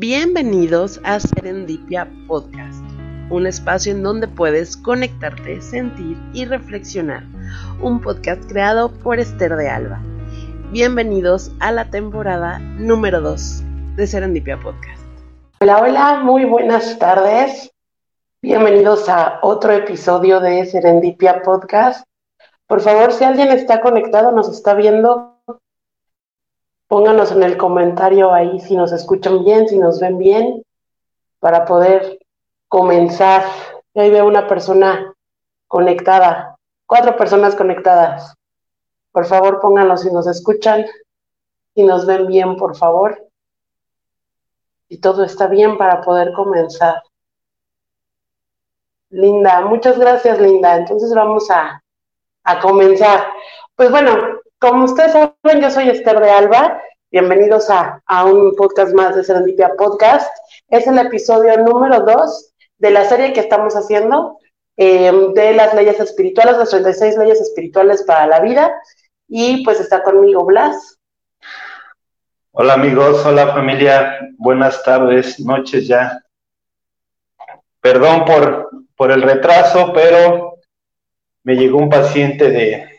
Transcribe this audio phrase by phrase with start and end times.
[0.00, 2.82] Bienvenidos a Serendipia Podcast,
[3.28, 7.22] un espacio en donde puedes conectarte, sentir y reflexionar.
[7.82, 10.00] Un podcast creado por Esther de Alba.
[10.72, 13.62] Bienvenidos a la temporada número 2
[13.96, 15.02] de Serendipia Podcast.
[15.60, 17.70] Hola, hola, muy buenas tardes.
[18.40, 22.06] Bienvenidos a otro episodio de Serendipia Podcast.
[22.66, 25.29] Por favor, si alguien está conectado, nos está viendo,
[26.90, 30.64] Pónganos en el comentario ahí si nos escuchan bien, si nos ven bien,
[31.38, 32.18] para poder
[32.66, 33.44] comenzar.
[33.94, 35.14] Ahí veo una persona
[35.68, 38.34] conectada, cuatro personas conectadas.
[39.12, 40.84] Por favor, pónganlo si nos escuchan,
[41.76, 43.24] si nos ven bien, por favor.
[44.88, 47.04] Y todo está bien para poder comenzar.
[49.10, 50.74] Linda, muchas gracias, Linda.
[50.74, 51.80] Entonces vamos a,
[52.42, 53.28] a comenzar.
[53.76, 56.82] Pues bueno, como ustedes saben, yo soy Esther de Alba.
[57.10, 60.30] Bienvenidos a, un podcast más de Serendipia Podcast.
[60.68, 64.38] Es el episodio número dos de la serie que estamos haciendo
[64.76, 68.70] em, de las leyes espirituales, las 36 leyes espirituales para la vida.
[69.28, 70.98] Y pues está conmigo Blas.
[72.52, 76.22] Hola amigos, hola familia, buenas tardes, noches ya.
[77.80, 80.58] Perdón por, por el retraso, pero
[81.44, 82.89] me llegó un paciente de,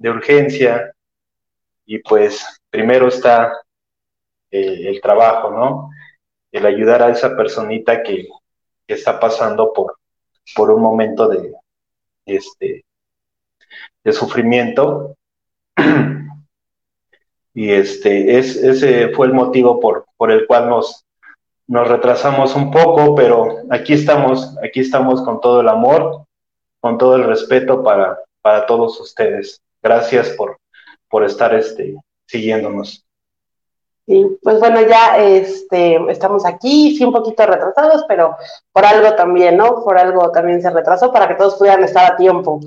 [0.00, 0.92] de urgencia
[1.84, 3.52] y pues primero está
[4.50, 5.90] eh, el trabajo, ¿no?
[6.50, 8.26] El ayudar a esa personita que,
[8.88, 9.98] está pasando por,
[10.56, 11.54] por un momento de,
[12.26, 12.84] este,
[14.02, 15.14] de sufrimiento.
[17.52, 21.04] Y este, es, ese fue el motivo por, por el cual nos,
[21.66, 26.26] nos retrasamos un poco, pero aquí estamos, aquí estamos con todo el amor,
[26.78, 30.58] con todo el respeto para, para todos ustedes gracias por,
[31.08, 33.04] por estar este, siguiéndonos.
[34.06, 38.36] Sí, pues bueno, ya este, estamos aquí, sí un poquito retrasados, pero
[38.72, 39.84] por algo también, ¿no?
[39.84, 42.58] Por algo también se retrasó para que todos pudieran estar a tiempo.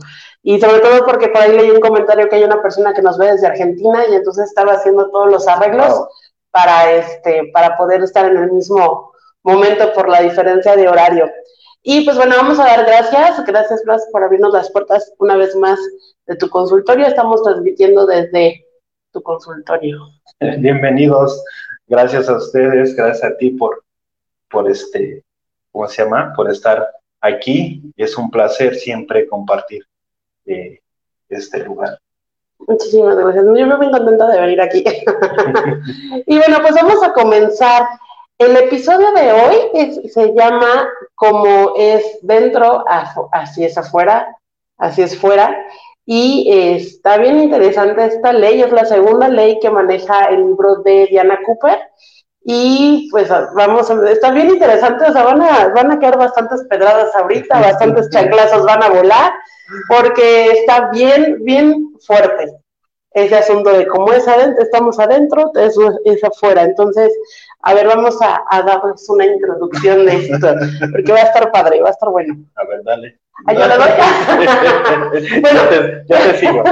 [0.42, 3.18] Y sobre todo porque por ahí leí un comentario que hay una persona que nos
[3.18, 6.08] ve desde Argentina y entonces estaba haciendo todos los arreglos
[6.50, 9.12] para, este, para poder estar en el mismo
[9.44, 11.30] momento por la diferencia de horario.
[11.86, 15.54] Y pues bueno, vamos a dar gracias, gracias Blas por abrirnos las puertas una vez
[15.54, 15.78] más
[16.28, 17.06] de tu consultorio.
[17.06, 18.66] Estamos transmitiendo desde
[19.12, 20.00] tu consultorio.
[20.40, 21.44] Bienvenidos,
[21.88, 23.84] gracias a ustedes, gracias a ti por,
[24.50, 25.26] por este,
[25.74, 26.32] ¿cómo se llama?
[26.34, 26.88] Por estar
[27.20, 27.82] aquí.
[27.98, 29.86] Es un placer siempre compartir
[30.46, 30.80] eh,
[31.28, 32.00] este lugar.
[32.66, 33.44] Muchísimas gracias.
[33.44, 34.86] Yo me muy contenta de venir aquí.
[36.28, 37.84] y bueno, pues vamos a comenzar
[38.38, 42.84] el episodio de hoy se llama Como es dentro,
[43.32, 44.36] así es afuera,
[44.78, 45.56] así es fuera.
[46.06, 51.08] Y está bien interesante esta ley, es la segunda ley que maneja el libro de
[51.08, 51.80] Diana Cooper.
[52.46, 56.66] Y pues vamos, a, está bien interesante, o sea, van a, van a quedar bastantes
[56.70, 59.32] pedradas ahorita, bastantes chanclazos van a volar,
[59.88, 62.54] porque está bien, bien fuerte
[63.14, 66.64] ese asunto de cómo es adentro, estamos adentro, eso es afuera.
[66.64, 67.12] Entonces,
[67.66, 70.54] a ver, vamos a, darles una introducción de esto,
[70.92, 72.36] porque va a estar padre, va a estar bueno.
[72.56, 73.20] A ver, dale.
[73.48, 73.88] ¿Ay, yo le doy?
[75.42, 75.62] bueno,
[76.08, 76.64] ya te, sigo,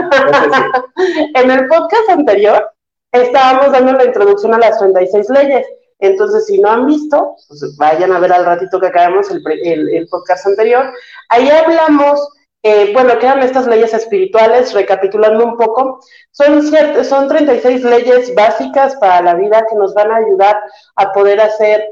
[1.36, 2.72] En el podcast anterior
[3.14, 5.66] estábamos dando la introducción a las 36 leyes.
[6.00, 10.08] Entonces, si no han visto, pues vayan a ver al ratito que acabamos el, el
[10.10, 10.92] podcast anterior.
[11.30, 12.20] Ahí hablamos
[12.64, 16.00] eh, bueno, quedan estas leyes espirituales, recapitulando un poco,
[16.30, 16.62] son,
[17.04, 20.62] son 36 leyes básicas para la vida que nos van a ayudar
[20.96, 21.84] a poder hacer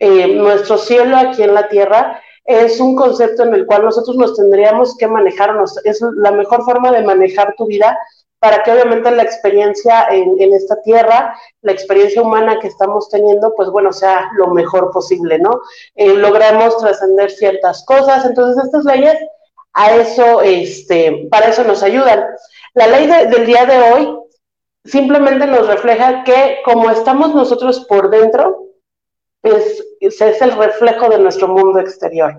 [0.00, 2.20] eh, nuestro cielo aquí en la tierra.
[2.44, 5.78] Es un concepto en el cual nosotros nos tendríamos que manejarnos.
[5.84, 7.98] Es la mejor forma de manejar tu vida
[8.38, 13.68] para que obviamente la experiencia en, esta tierra, la experiencia humana que estamos teniendo, pues
[13.70, 15.60] bueno, sea lo mejor posible, ¿no?
[15.96, 18.24] Eh, logramos trascender ciertas cosas.
[18.24, 19.18] Entonces, estas leyes
[19.74, 22.24] a eso, este, para eso nos ayudan.
[22.74, 24.18] La ley del día de hoy
[24.84, 28.68] simplemente nos refleja que como estamos nosotros por dentro,
[29.42, 32.36] es, es el reflejo de nuestro mundo exterior.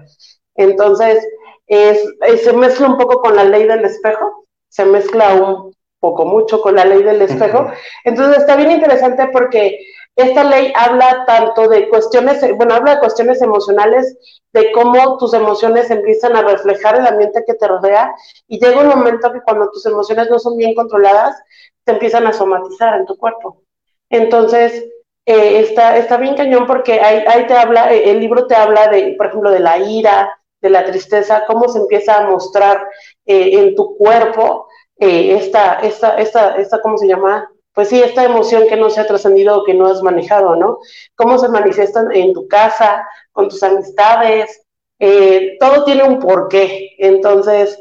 [0.55, 1.25] Entonces,
[1.67, 2.03] es,
[2.43, 6.75] se mezcla un poco con la ley del espejo, se mezcla un poco mucho con
[6.75, 7.71] la ley del espejo.
[8.03, 9.79] Entonces, está bien interesante porque
[10.21, 14.17] esta ley habla tanto de cuestiones, bueno, habla de cuestiones emocionales,
[14.53, 18.13] de cómo tus emociones empiezan a reflejar el ambiente que te rodea
[18.47, 21.41] y llega un momento que cuando tus emociones no son bien controladas,
[21.83, 23.63] te empiezan a somatizar en tu cuerpo.
[24.09, 24.85] Entonces,
[25.25, 28.87] eh, está, está bien cañón porque ahí, ahí te habla, eh, el libro te habla
[28.87, 32.87] de, por ejemplo, de la ira, de la tristeza, cómo se empieza a mostrar
[33.25, 34.67] eh, en tu cuerpo
[34.97, 37.49] esta, esta, esta, esta, ¿cómo se llama?
[37.73, 40.79] Pues sí, esta emoción que no se ha trascendido o que no has manejado, ¿no?
[41.15, 44.61] ¿Cómo se manifiestan en tu casa, con tus amistades?
[44.99, 46.95] Eh, todo tiene un porqué.
[46.97, 47.79] Entonces,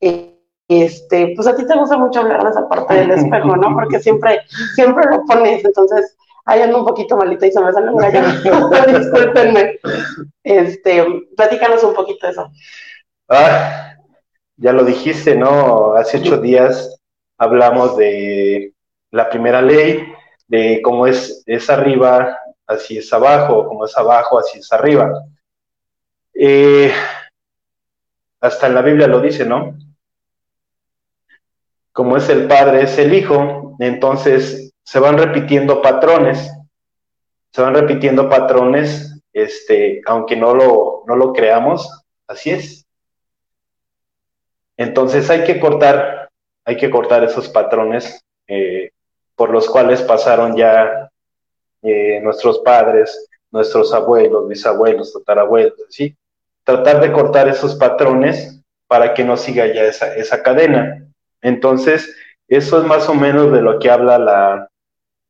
[0.00, 0.38] eh,
[0.68, 3.74] este, pues a ti te gusta mucho hablar de esa parte del espejo, ¿no?
[3.74, 4.40] Porque siempre,
[4.74, 8.20] siempre lo pones, entonces, ahí ando un poquito malita y se me sale un gallo,
[8.98, 9.78] discúlpenme.
[10.44, 11.04] Este,
[11.36, 12.50] platícanos un poquito de eso.
[13.28, 13.96] Ah,
[14.56, 15.94] ya lo dijiste, ¿no?
[15.94, 17.01] Hace ocho días
[17.42, 18.72] hablamos de
[19.10, 20.12] la primera ley,
[20.46, 25.24] de cómo es, es arriba, así es abajo, como es abajo, así es arriba.
[26.34, 26.92] Eh,
[28.40, 29.76] hasta en la Biblia lo dice, ¿no?
[31.92, 36.48] Como es el Padre, es el Hijo, entonces se van repitiendo patrones,
[37.50, 42.86] se van repitiendo patrones, este, aunque no lo, no lo creamos, así es.
[44.76, 46.21] Entonces hay que cortar
[46.64, 48.90] hay que cortar esos patrones eh,
[49.34, 51.10] por los cuales pasaron ya
[51.82, 56.16] eh, nuestros padres, nuestros abuelos, bisabuelos, tatarabuelos, ¿sí?
[56.64, 61.06] Tratar de cortar esos patrones para que no siga ya esa, esa cadena.
[61.40, 62.14] Entonces,
[62.48, 64.68] eso es más o menos de lo que habla la,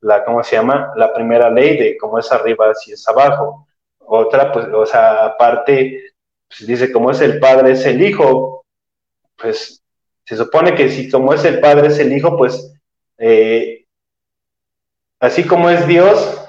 [0.00, 0.92] la, ¿cómo se llama?
[0.96, 3.66] La primera ley de cómo es arriba, así es abajo.
[3.98, 6.12] Otra, pues, o sea, aparte,
[6.48, 8.64] pues dice, como es el padre, es el hijo,
[9.36, 9.81] pues
[10.24, 12.72] se supone que si como es el Padre, es el Hijo, pues
[13.18, 13.86] eh,
[15.20, 16.40] así como es Dios,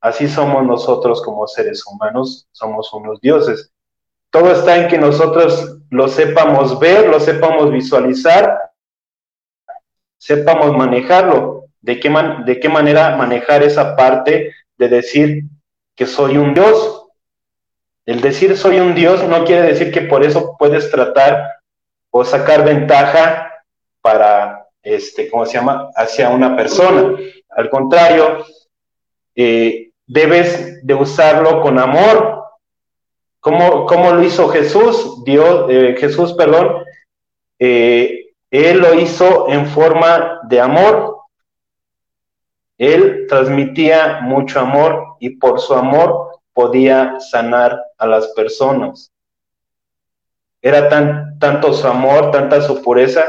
[0.00, 3.72] así somos nosotros como seres humanos, somos unos dioses.
[4.30, 8.58] Todo está en que nosotros lo sepamos ver, lo sepamos visualizar,
[10.18, 11.66] sepamos manejarlo.
[11.80, 12.10] ¿De qué,
[12.46, 15.44] ¿De qué manera manejar esa parte de decir
[15.94, 17.06] que soy un Dios?
[18.06, 21.48] El decir soy un Dios no quiere decir que por eso puedes tratar
[22.16, 23.52] o sacar ventaja
[24.00, 27.18] para, este, ¿cómo se llama?, hacia una persona.
[27.50, 28.44] Al contrario,
[29.34, 32.44] eh, debes de usarlo con amor.
[33.40, 35.24] ¿Cómo, cómo lo hizo Jesús?
[35.24, 36.84] Dios, eh, Jesús, perdón,
[37.58, 41.18] eh, él lo hizo en forma de amor.
[42.78, 49.10] Él transmitía mucho amor y por su amor podía sanar a las personas.
[50.64, 53.22] Era tan, tanto su amor, tanta su pureza,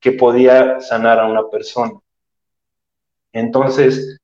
[0.00, 1.92] que podía sanar a una persona.
[3.32, 4.18] Entonces,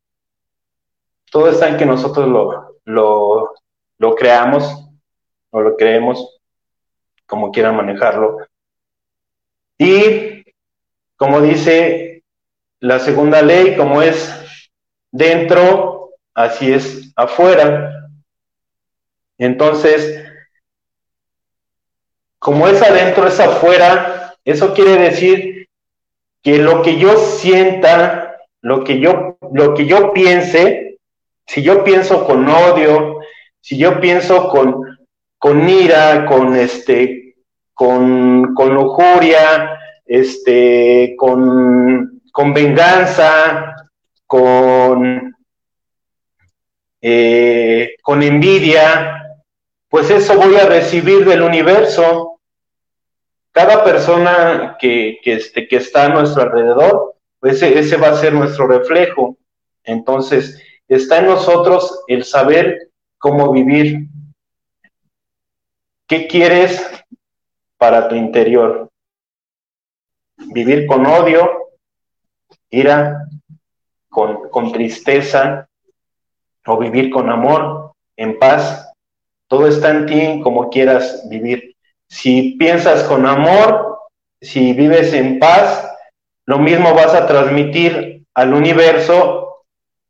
[1.30, 3.54] todo está en que nosotros lo, lo,
[3.98, 4.84] lo creamos
[5.50, 6.40] o lo creemos,
[7.24, 8.38] como quieran manejarlo.
[9.78, 10.42] Y,
[11.16, 12.24] como dice
[12.80, 14.28] la segunda ley, como es
[15.12, 18.10] dentro, así es afuera.
[19.38, 20.29] Entonces,
[22.40, 25.68] como es adentro, es afuera, eso quiere decir
[26.42, 30.98] que lo que yo sienta, lo que yo, lo que yo piense,
[31.46, 33.18] si yo pienso con odio,
[33.60, 34.98] si yo pienso con,
[35.38, 37.36] con ira, con este,
[37.74, 43.76] con, con lujuria, este, con, con venganza,
[44.26, 45.36] con,
[47.02, 49.20] eh, con envidia,
[49.90, 52.29] pues eso voy a recibir del universo
[53.52, 58.32] cada persona que, que, este, que está a nuestro alrededor, pues ese, va a ser
[58.32, 59.36] nuestro reflejo.
[59.82, 64.08] Entonces, está en nosotros el saber cómo vivir.
[66.06, 66.86] ¿Qué quieres
[67.78, 68.90] para tu interior?
[70.36, 71.70] ¿Vivir con odio,
[72.68, 73.26] ira,
[74.08, 75.68] con, con tristeza
[76.66, 78.92] o vivir con amor, en paz?
[79.48, 81.69] Todo está en ti como quieras vivir.
[82.10, 83.98] Si piensas con amor,
[84.40, 85.88] si vives en paz,
[86.44, 89.64] lo mismo vas a transmitir al universo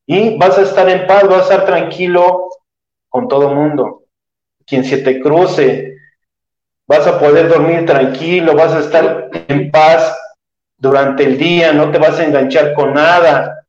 [0.07, 2.49] y vas a estar en paz, vas a estar tranquilo
[3.11, 4.05] con todo mundo.
[4.67, 5.99] Quien se te cruce,
[6.87, 10.19] vas a poder dormir tranquilo, vas a estar en paz
[10.79, 13.67] durante el día, no te vas a enganchar con nada.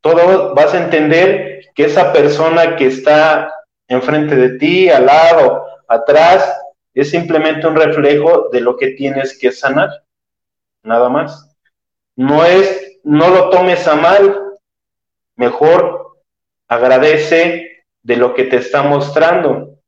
[0.00, 3.52] Todo vas a entender que esa persona que está
[3.88, 6.60] enfrente de ti, al lado, atrás,
[6.94, 10.04] es simplemente un reflejo de lo que tienes que sanar,
[10.82, 11.54] nada más.
[12.16, 14.40] No es, no lo tomes a mal,
[15.36, 16.18] mejor
[16.68, 19.78] agradece de lo que te está mostrando.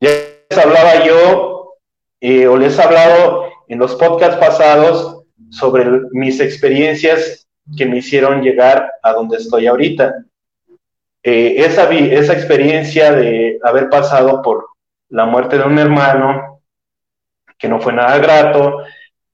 [0.00, 0.10] Ya
[0.48, 1.76] les hablaba yo,
[2.20, 7.46] eh, o les he hablado en los podcasts pasados sobre mis experiencias
[7.76, 10.24] que me hicieron llegar a donde estoy ahorita.
[11.22, 14.69] Eh, esa, esa experiencia de haber pasado por
[15.10, 16.62] la muerte de un hermano,
[17.58, 18.78] que no fue nada grato,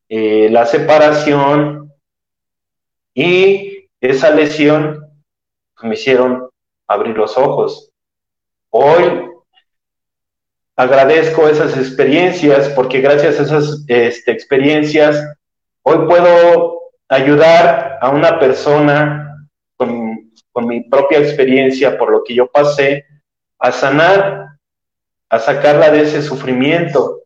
[0.09, 1.93] eh, la separación
[3.15, 5.07] y esa lesión
[5.83, 6.49] me hicieron
[6.87, 7.91] abrir los ojos.
[8.71, 9.31] Hoy
[10.77, 15.25] agradezco esas experiencias porque gracias a esas este, experiencias
[15.83, 22.47] hoy puedo ayudar a una persona con, con, mi propia experiencia por lo que yo
[22.49, 23.05] pasé
[23.59, 24.47] a sanar,
[25.29, 27.23] a sacarla de ese sufrimiento.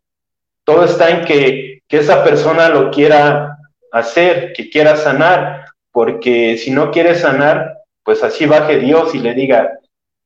[0.63, 3.57] Todo está en que, que esa persona lo quiera
[3.91, 9.33] hacer, que quiera sanar, porque si no quiere sanar, pues así baje Dios y le
[9.33, 9.79] diga,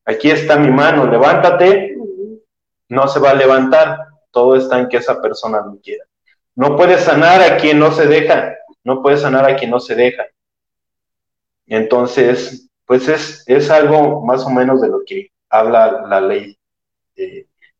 [0.05, 1.95] aquí está mi mano, levántate
[2.89, 4.07] no se va a levantar.
[4.31, 6.05] Todo está en que esa persona lo quiera.
[6.55, 8.55] No puede sanar a quien no se deja.
[8.83, 10.25] No puede sanar a quien no se deja.
[11.67, 16.57] Entonces, pues es, es algo más o menos de lo que habla la ley.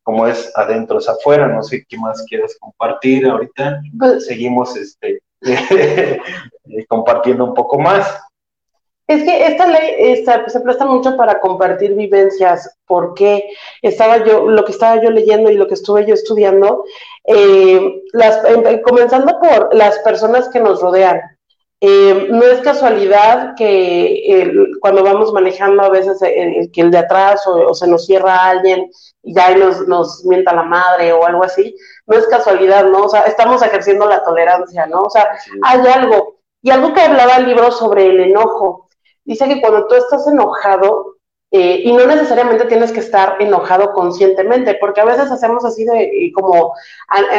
[0.06, 1.48] Como es adentro es afuera.
[1.48, 3.82] No sé qué más quieres compartir ahorita.
[3.98, 5.20] Pues Seguimos este,
[6.88, 8.22] compartiendo un poco más.
[9.08, 13.44] Es que esta ley se presta mucho para compartir vivencias, porque
[13.84, 16.86] estaba yo, lo que estaba yo leyendo y lo que estuve yo estudiando,
[17.26, 21.22] eh, las, em, comenzando por las personas que nos rodean.
[21.82, 27.46] Eh, no es casualidad que cuando vamos manejando a veces el, que el de atrás
[27.46, 28.90] o, se nos cierra alguien
[29.22, 31.76] y ya nos, nos mienta la madre o algo así,
[32.08, 33.04] no es casualidad, ¿no?
[33.04, 35.04] O sea, estamos ejerciendo la tolerancia, ¿no?
[35.04, 35.28] O sea,
[35.64, 36.36] hay algo.
[36.62, 38.90] Y algo que hablaba el libro sobre el enojo,
[39.24, 41.15] dice que cuando tú estás enojado,
[41.52, 46.32] eh, y no necesariamente tienes que estar enojado conscientemente, porque a veces hacemos así de,
[46.34, 46.74] como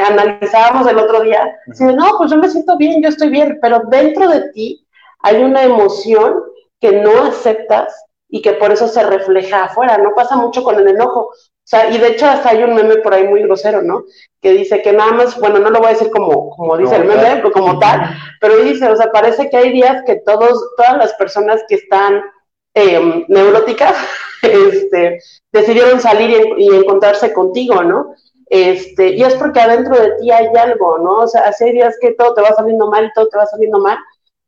[0.08, 4.28] analizábamos el otro día, no, pues yo me siento bien, yo estoy bien, pero dentro
[4.28, 4.86] de ti
[5.20, 6.42] hay una emoción
[6.80, 10.88] que no aceptas y que por eso se refleja afuera, no pasa mucho con el
[10.88, 11.30] enojo.
[11.66, 14.04] O sea, y de hecho hasta hay un meme por ahí muy grosero, ¿no?
[14.40, 17.06] Que dice que nada más, bueno, no lo voy a decir como, como dice el
[17.06, 21.12] meme, como tal, pero dice, o sea, parece que hay días que todos, todas las
[21.14, 22.22] personas que están
[22.76, 23.96] em, neuróticas,
[24.42, 25.18] este,
[25.50, 28.14] decidieron salir y, encontrarse contigo, ¿no?
[28.48, 31.18] Este, y es porque adentro de ti hay algo, ¿no?
[31.20, 33.78] O sea, hace días que todo te va saliendo mal y todo te va saliendo
[33.78, 33.98] mal,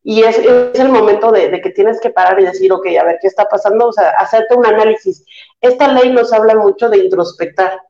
[0.04, 3.04] y es, es el momento de, de, que tienes que parar y decir, ok, a
[3.04, 5.24] ver qué está pasando, o sea, hacerte un análisis.
[5.60, 7.80] Esta ley nos habla mucho de introspectar,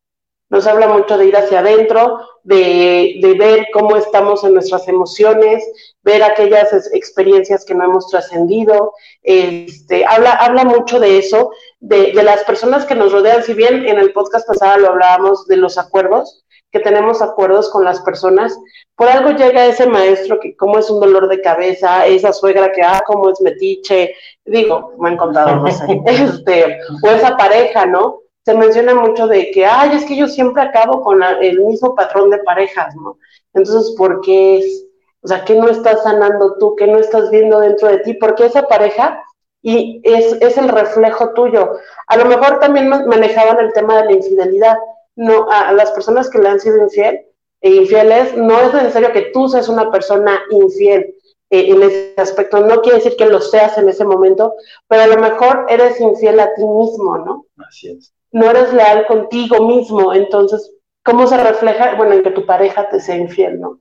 [0.51, 5.63] nos habla mucho de ir hacia adentro, de, de ver cómo estamos en nuestras emociones,
[6.03, 8.93] ver aquellas experiencias que no hemos trascendido.
[9.23, 11.51] Este, habla, habla mucho de eso,
[11.81, 13.43] de, de las personas que nos rodean.
[13.43, 17.85] Si bien en el podcast pasado lo hablábamos de los acuerdos, que tenemos acuerdos con
[17.85, 18.59] las personas,
[18.95, 22.83] por algo llega ese maestro que como es un dolor de cabeza, esa suegra que,
[22.83, 24.15] ah, como es metiche,
[24.45, 28.21] digo, me han contado, no sé, este, o esa pareja, ¿no?
[28.45, 32.31] Se menciona mucho de que, ay, es que yo siempre acabo con el mismo patrón
[32.31, 33.19] de parejas, ¿no?
[33.55, 34.87] Entonces, ¿por qué es?
[35.23, 36.75] O sea, ¿qué no estás sanando tú?
[36.77, 38.15] ¿Qué no estás viendo dentro de ti?
[38.15, 39.23] Porque esa pareja
[39.63, 41.73] y es, es el reflejo tuyo.
[42.07, 44.77] A lo mejor también manejaban el tema de la infidelidad,
[45.17, 47.27] no, a las personas que le han sido infiel
[47.61, 51.15] e infieles, no es necesario que tú seas una persona infiel
[51.51, 52.61] eh, en ese aspecto.
[52.61, 54.55] No quiere decir que lo seas en ese momento,
[54.87, 57.47] pero a lo mejor eres infiel a ti mismo, ¿no?
[57.57, 58.13] Así es.
[58.33, 60.13] No eres leal contigo mismo.
[60.13, 60.73] Entonces,
[61.05, 61.95] ¿cómo se refleja?
[61.97, 63.81] Bueno, en que tu pareja te sea infiel, ¿no?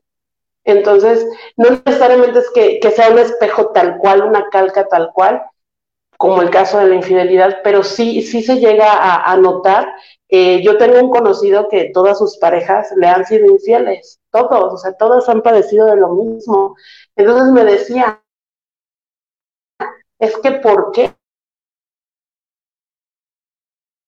[0.63, 1.25] Entonces,
[1.55, 5.41] no necesariamente es que, que sea un espejo tal cual, una calca tal cual,
[6.17, 9.87] como el caso de la infidelidad, pero sí, sí se llega a, notar
[10.29, 14.77] eh, yo tengo un conocido que todas sus parejas le han sido infieles, todos, o
[14.77, 16.75] sea, todas han padecido de lo mismo.
[17.15, 18.21] Entonces me decía,
[20.19, 21.13] es que ¿por qué?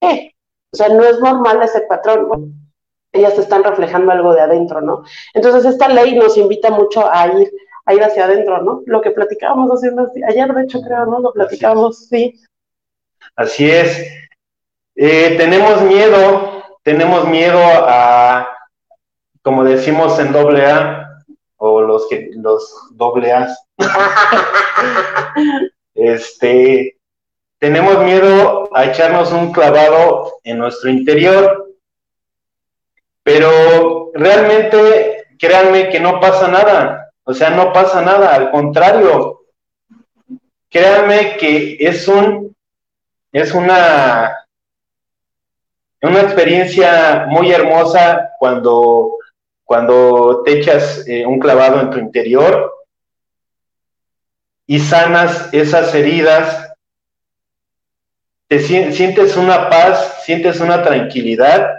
[0.02, 2.54] O sea, no es normal ese patrón.
[3.12, 5.04] ellas están reflejando algo de adentro, ¿no?
[5.34, 7.52] Entonces esta ley nos invita mucho a ir,
[7.86, 8.84] a ir hacia adentro, ¿no?
[8.86, 11.20] Lo que platicábamos haciendo ayer, de hecho, creo, ¿no?
[11.20, 12.40] Lo platicábamos, sí.
[13.36, 14.08] Así es.
[14.96, 18.48] Eh, tenemos miedo, tenemos miedo a,
[19.42, 21.24] como decimos en doble A,
[21.58, 23.48] o los que los doble A,
[25.96, 26.99] este,
[27.60, 31.76] tenemos miedo a echarnos un clavado en nuestro interior,
[33.24, 39.46] pero realmente créanme que no pasa nada, o sea, no pasa nada, al contrario,
[40.70, 42.56] créanme que es un,
[43.32, 44.40] es una
[46.02, 49.18] una experiencia muy hermosa cuando,
[49.64, 52.74] cuando te echas eh, un clavado en tu interior
[54.66, 56.69] y sanas esas heridas,
[58.50, 61.70] te sientes una paz, sientes una tranquilidad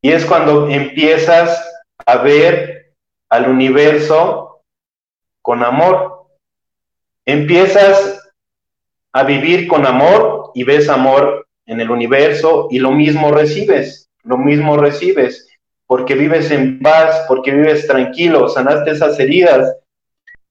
[0.00, 1.68] y es cuando empiezas
[2.06, 2.94] a ver
[3.28, 4.62] al universo
[5.42, 6.28] con amor.
[7.26, 8.20] Empiezas
[9.12, 14.38] a vivir con amor y ves amor en el universo y lo mismo recibes, lo
[14.38, 15.48] mismo recibes,
[15.88, 19.76] porque vives en paz, porque vives tranquilo, sanaste esas heridas,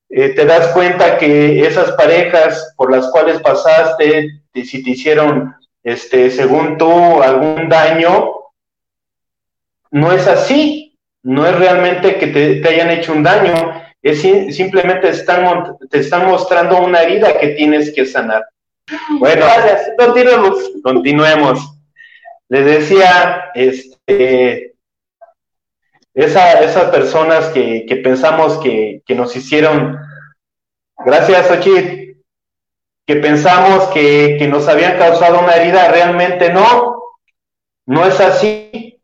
[0.10, 6.30] eh, te das cuenta que esas parejas por las cuales pasaste, si te hicieron, este,
[6.30, 8.32] según tú, algún daño,
[9.92, 13.54] no es así, no es realmente que te, hayan hecho un daño,
[14.02, 18.46] es simplemente están, te están mostrando una herida que tienes que sanar.
[19.20, 19.92] Bueno, Gracias.
[19.98, 20.72] continuemos.
[20.84, 21.78] Continuemos.
[22.50, 24.76] Les decía, este,
[26.14, 29.98] esas personas que, pensamos que, nos hicieron,
[31.06, 32.01] gracias Ochit,
[33.12, 37.18] que pensamos que, nos habían causado una herida, realmente no,
[37.86, 39.02] no es así.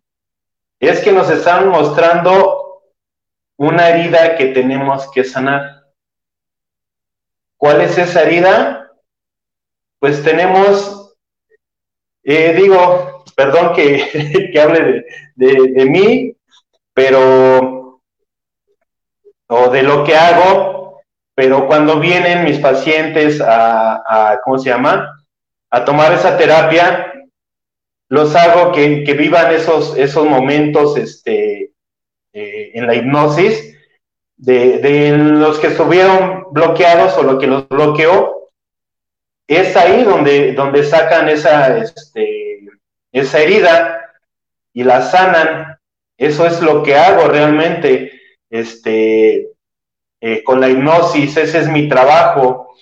[0.80, 2.84] Es que nos están mostrando
[3.58, 5.88] una herida que tenemos que sanar.
[7.58, 8.94] ¿Cuál es esa herida?
[10.00, 11.14] Pues tenemos,
[12.24, 16.34] eh, digo, perdón que, hable de mí,
[16.94, 18.00] pero,
[19.48, 20.77] o de lo que hago,
[21.38, 25.24] pero cuando vienen mis pacientes a, ¿cómo se llama?
[25.70, 27.14] A tomar esa terapia,
[28.10, 31.74] los hago que, vivan esos, esos momentos este,
[32.34, 33.78] eh, en la hipnosis
[34.36, 38.50] de, los que estuvieron bloqueados o lo que los bloqueó.
[39.48, 42.62] Es ahí donde, donde sacan esa, este,
[43.12, 44.12] esa herida
[44.74, 45.78] y la sanan
[46.18, 48.12] eso es lo que hago realmente,
[48.50, 49.52] este,
[50.20, 52.74] eh, con la hipnosis, ese es mi trabajo.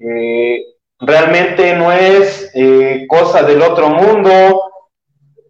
[0.00, 0.58] Eh,
[1.00, 4.62] realmente no es eh, cosa del otro mundo,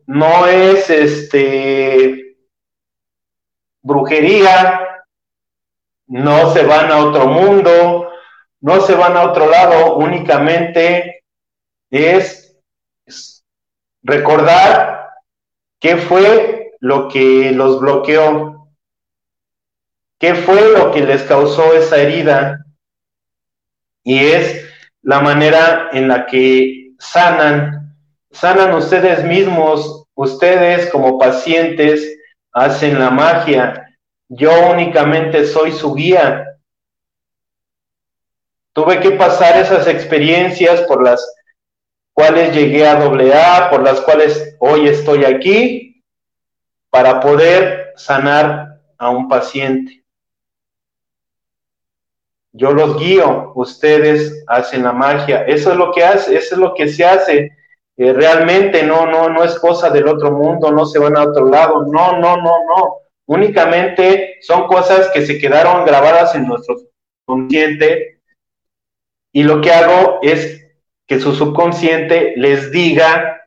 [0.07, 2.37] no es este
[3.83, 5.05] brujería,
[6.07, 8.11] no se van a otro mundo,
[8.61, 11.25] no se van a otro lado, únicamente
[11.91, 12.57] es
[14.03, 15.11] recordar
[15.79, 18.58] qué fue lo que los bloqueó?
[20.19, 22.65] ¿Qué fue lo que les causó esa herida?
[24.03, 24.69] Y es
[25.03, 27.95] la manera en la que sanan,
[28.33, 32.19] sanan ustedes mismos, ustedes como pacientes
[32.53, 33.97] hacen la magia.
[34.29, 36.59] Yo únicamente soy su guía.
[38.73, 41.25] Tuve que pasar esas experiencias por las
[42.13, 46.03] cuales llegué a doble A, por las cuales hoy estoy aquí,
[46.91, 50.05] para poder sanar a un paciente.
[52.53, 55.45] Yo los guío, ustedes hacen la magia.
[55.45, 57.53] Eso es lo que hace, eso es lo que se hace.
[57.97, 61.47] Eh, realmente no, no, no es cosa del otro mundo, no se van a otro
[61.47, 61.85] lado.
[61.87, 62.97] No, no, no, no.
[63.27, 66.77] Únicamente son cosas que se quedaron grabadas en nuestro
[67.27, 68.21] consciente.
[69.33, 70.67] Y lo que hago es
[71.07, 73.43] que su subconsciente les diga,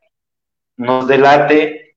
[0.76, 1.96] nos delate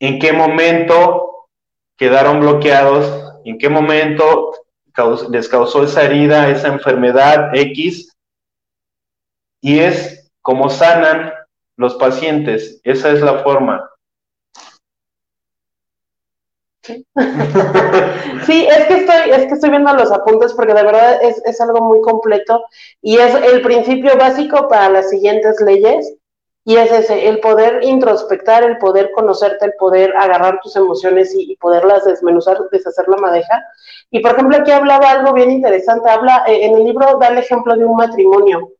[0.00, 1.48] en qué momento
[1.96, 4.52] quedaron bloqueados, en qué momento
[5.30, 8.14] les causó esa herida, esa enfermedad X,
[9.60, 11.32] y es como sanan
[11.76, 13.90] los pacientes, esa es la forma.
[18.44, 18.66] Sí.
[18.68, 21.80] es que estoy, es que estoy viendo los apuntes porque de verdad es, es algo
[21.80, 22.62] muy completo
[23.00, 26.14] y es el principio básico para las siguientes leyes
[26.66, 31.54] y es ese, el poder introspectar, el poder conocerte, el poder agarrar tus emociones y,
[31.56, 33.62] poderlas desmenuzar, deshacer la madeja.
[34.10, 37.38] Y por ejemplo, aquí hablaba algo bien interesante, habla, eh, en el libro da el
[37.38, 38.70] ejemplo de un matrimonio,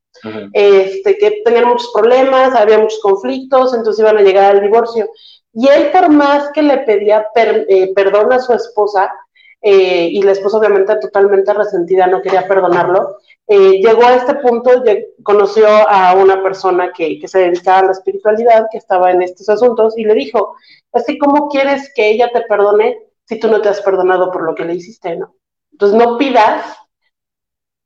[0.53, 5.07] este, que tenían muchos problemas, había muchos conflictos, entonces iban a llegar al divorcio.
[5.53, 9.13] Y él, por más que le pedía eh, perdón a su esposa,
[9.61, 14.71] eh, y la esposa obviamente totalmente resentida, no quería perdonarlo, eh, llegó a este punto,
[15.23, 19.99] conoció a una persona que, se dedicaba a la espiritualidad, que estaba en estos asuntos,
[19.99, 20.57] y le dijo,
[20.93, 24.55] así cómo quieres que ella te perdone si tú no te has perdonado por lo
[24.55, 25.35] que le hiciste, ¿no?
[25.73, 26.77] Entonces no pidas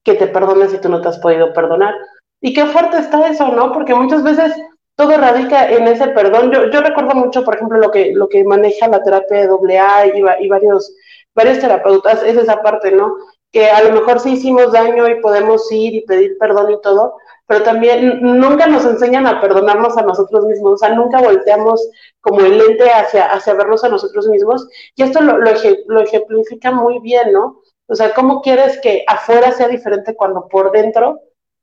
[0.04, 1.94] que te perdone si tú no te has podido perdonar.
[2.40, 3.72] Y qué fuerte está eso, ¿no?
[3.72, 4.54] Porque muchas veces
[4.94, 6.52] todo radica en ese perdón.
[6.52, 10.06] Yo, yo recuerdo mucho, por ejemplo, lo que, lo que maneja la terapia de AA
[10.06, 10.94] y, y varios,
[11.34, 13.16] varios terapeutas, es esa parte, ¿no?
[13.50, 17.16] Que a lo mejor sí hicimos daño y podemos ir y pedir perdón y todo,
[17.46, 21.88] pero también nunca nos enseñan a perdonarnos a nosotros mismos, o sea, nunca volteamos
[22.20, 26.98] como el lente hacia, hacia vernos a nosotros mismos, y esto lo, lo, ejemplifica muy
[26.98, 27.62] bien, ¿no?
[27.86, 31.20] O sea, ¿cómo quieres que afuera sea diferente cuando por dentro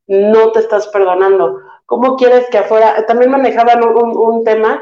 [0.08, 1.60] no te estás perdonando?
[1.86, 4.82] ¿Cómo quieres que afuera, también manejaban un, un tema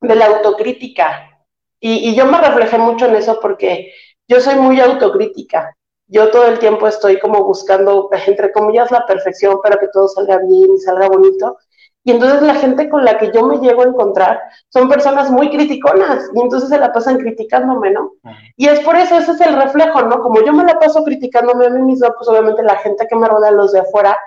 [0.00, 1.32] de la autocrítica,
[1.80, 3.92] y, y yo me reflejé mucho en eso porque
[4.28, 5.76] yo soy muy autocrítica.
[6.08, 10.38] Yo todo el tiempo estoy como buscando, entre comillas, la perfección para que todo salga
[10.38, 11.56] bien y salga bonito.
[12.04, 15.50] Y entonces la gente con la que yo me llego a encontrar son personas muy
[15.50, 18.12] criticonas y entonces se la pasan criticándome, ¿no?
[18.56, 20.20] Y es por eso, ese es el reflejo, ¿no?
[20.20, 23.28] Como yo me la paso criticándome a mí misma, pues obviamente la gente que me
[23.28, 24.18] rodea, los de afuera,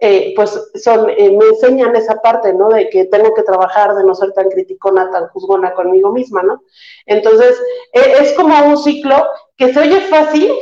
[0.00, 2.68] eh, pues son, eh, me enseñan esa parte, ¿no?
[2.68, 6.62] De que tengo que trabajar, de no ser tan criticona, tan juzgona conmigo misma, ¿no?
[7.06, 7.58] Entonces,
[7.92, 9.16] e, es como un ciclo
[9.56, 10.52] que se oye fácil,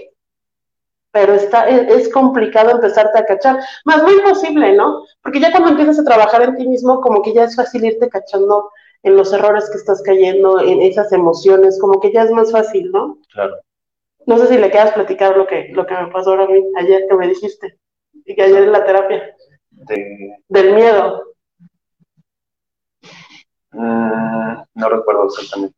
[1.13, 3.59] pero está, e, es, complicado empezarte a cachar.
[3.85, 5.05] Más muy posible, ¿no?
[5.23, 8.09] Porque ya cuando empiezas a trabajar en ti mismo, como que ya es fácil irte
[8.09, 8.71] cachando
[9.03, 12.91] en los errores que estás cayendo, en esas emociones, como que ya es más fácil,
[12.91, 13.19] ¿no?
[13.33, 13.57] Claro.
[14.27, 16.63] No sé si le quedas platicar lo que, lo que me pasó ahora a mí,
[16.79, 17.79] ayer que me dijiste,
[18.25, 19.37] y que ayer en la terapia.
[20.49, 21.25] Del miedo.
[23.73, 25.75] Mm, no recuerdo exactamente.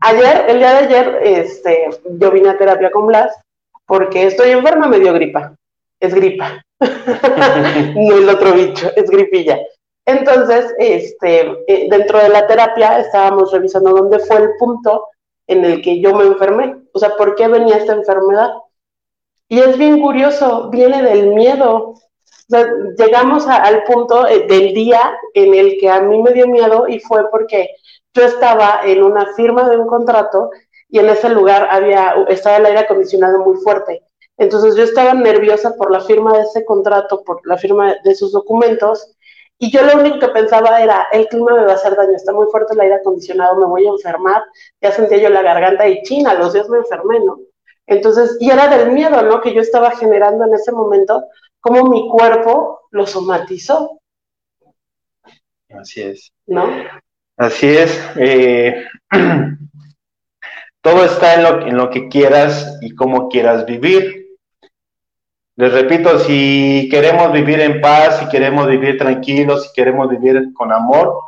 [0.00, 3.34] Ayer, el día de ayer, este, yo vine a terapia con Blas
[3.88, 5.56] porque estoy enferma, me dio gripa.
[5.98, 6.62] Es gripa.
[6.78, 9.58] no el otro bicho, es gripilla.
[10.04, 15.06] Entonces, este, eh, dentro de la terapia estábamos revisando dónde fue el punto
[15.46, 16.76] en el que yo me enfermé.
[16.92, 18.50] O sea, ¿por qué venía esta enfermedad?
[19.48, 21.94] Y es bien curioso, viene del miedo.
[22.98, 27.00] Llegamos al punto eh, del día en el que a mí me dio miedo y
[27.00, 27.70] fue porque
[28.14, 30.50] yo estaba en una firma de un contrato
[30.88, 34.02] y en ese lugar había, estaba el aire acondicionado muy fuerte.
[34.36, 38.32] Entonces yo estaba nerviosa por la firma de ese contrato, por la firma de sus
[38.32, 39.16] documentos,
[39.60, 42.32] y yo lo único que pensaba era, el clima me va a hacer daño, está
[42.32, 44.44] muy fuerte el aire acondicionado, me voy a enfermar,
[44.80, 47.40] ya sentía yo la garganta y china, los días me enfermé, ¿no?
[47.86, 49.40] Entonces, y era del miedo, ¿no?
[49.40, 51.24] Que yo estaba generando en ese momento,
[51.58, 53.98] como mi cuerpo lo somatizó.
[55.70, 56.30] Así es.
[56.46, 56.68] ¿No?
[57.36, 58.00] Así es.
[58.16, 58.84] Eh,
[60.80, 64.28] Todo está en lo, en lo que quieras y cómo quieras vivir.
[65.56, 70.72] Les repito, si queremos vivir en paz, si queremos vivir tranquilos, si queremos vivir con
[70.72, 71.18] amor,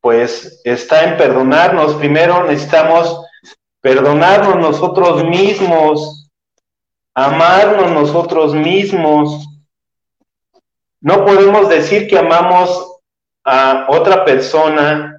[0.00, 1.96] pues está en perdonarnos.
[1.96, 3.20] Primero necesitamos
[3.82, 6.30] perdonarnos nosotros mismos,
[7.14, 9.46] amarnos nosotros mismos.
[11.00, 12.96] No podemos decir que amamos
[13.44, 15.17] a otra persona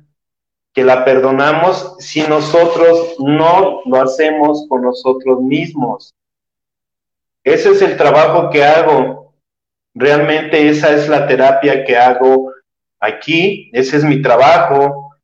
[0.73, 6.13] que la perdonamos si nosotros no lo hacemos con nosotros mismos.
[7.43, 9.33] Ese es el trabajo que hago.
[9.95, 12.51] Realmente esa es la terapia que hago
[12.99, 13.69] aquí.
[13.73, 15.15] Ese es mi trabajo.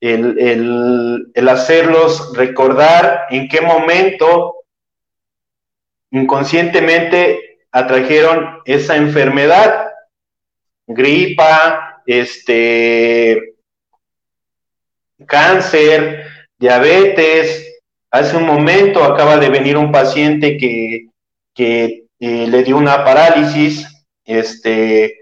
[0.00, 4.56] El, el, el hacerlos recordar en qué momento
[6.10, 9.90] inconscientemente atrajeron esa enfermedad,
[10.86, 13.49] gripa, este,
[15.26, 16.26] cáncer,
[16.58, 17.80] diabetes.
[18.10, 21.08] Hace un momento acaba de venir un paciente que,
[21.54, 23.86] que eh, le dio una parálisis.
[24.24, 25.18] Este,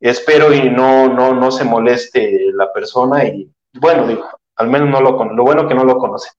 [0.00, 5.00] espero y no, no, no se moleste la persona y bueno, digo, al menos no
[5.00, 6.30] lo lo bueno que no lo conoce.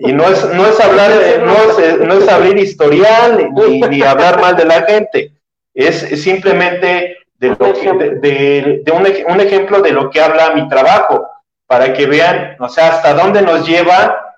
[0.00, 1.10] Y no es, no es hablar,
[1.42, 5.32] no es, no es abrir historial ni, hablar mal de la gente,
[5.72, 11.26] es, simplemente de, lo de, de un, ejemplo de lo que habla mi trabajo
[11.66, 14.36] para que vean, o sea, hasta dónde nos lleva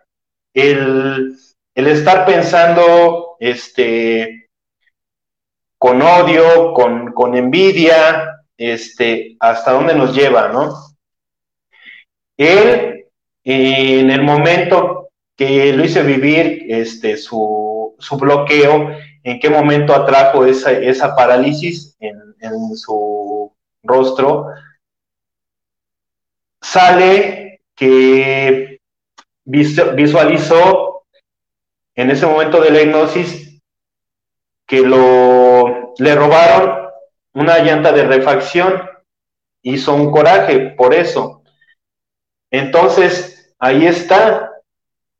[0.54, 1.36] el,
[1.74, 4.48] estar pensando este,
[5.78, 10.74] con odio, con, envidia, este, hasta dónde nos lleva, ¿no?
[12.36, 13.06] Él,
[13.44, 18.90] en el momento que lo hice vivir este, su, bloqueo,
[19.22, 24.46] en qué momento atrajo esa, esa parálisis en, en su rostro,
[26.60, 28.80] sale que
[29.44, 31.04] visualizó
[31.94, 33.60] en ese momento de la hipnosis
[34.66, 36.86] que lo, le robaron
[37.32, 38.88] una llanta de refacción,
[39.62, 41.42] hizo un coraje por eso.
[42.50, 44.52] Entonces, ahí está.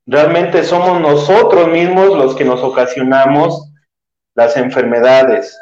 [0.07, 3.71] Realmente somos nosotros mismos los que nos ocasionamos
[4.35, 5.59] las enfermedades.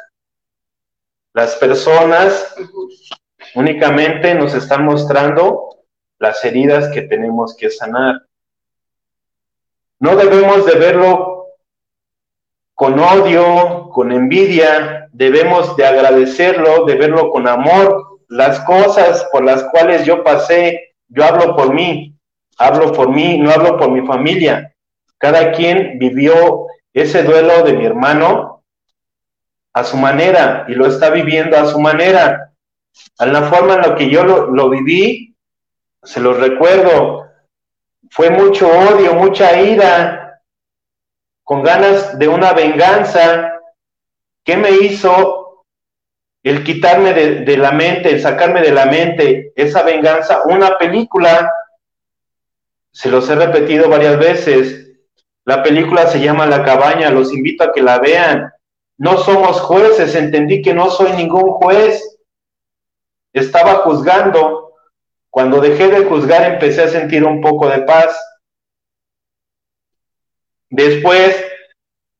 [1.33, 2.55] Las personas
[3.55, 5.69] únicamente nos están mostrando
[6.19, 8.21] las heridas que tenemos que sanar.
[9.99, 11.47] No debemos de verlo
[12.73, 18.19] con odio, con envidia, debemos de agradecerlo, de verlo con amor.
[18.27, 22.13] Las cosas por las cuales yo pasé, yo hablo por mí,
[22.57, 24.73] hablo por mí, no hablo por mi familia.
[25.17, 28.63] Cada quien vivió ese duelo de mi hermano
[29.73, 32.44] a su manera y lo está viviendo a su manera.
[33.17, 35.35] A la forma en la que yo lo, lo viví,
[36.03, 37.25] se los recuerdo,
[38.09, 40.41] fue mucho odio, mucha ira,
[41.43, 43.59] con ganas de una venganza.
[44.43, 45.65] ¿Qué me hizo
[46.43, 50.43] el quitarme de, la mente, el sacarme de la mente esa venganza?
[50.45, 51.51] Una película,
[52.91, 54.91] se los he repetido varias veces,
[55.45, 58.51] la película se llama La cabaña, los invito a que la vean.
[58.97, 62.14] No somos jueces, entendí que no soy ningún juez.
[63.35, 64.73] Estaba juzgando.
[65.29, 68.17] Cuando dejé de juzgar empecé a sentir un poco de paz.
[70.69, 71.45] Después,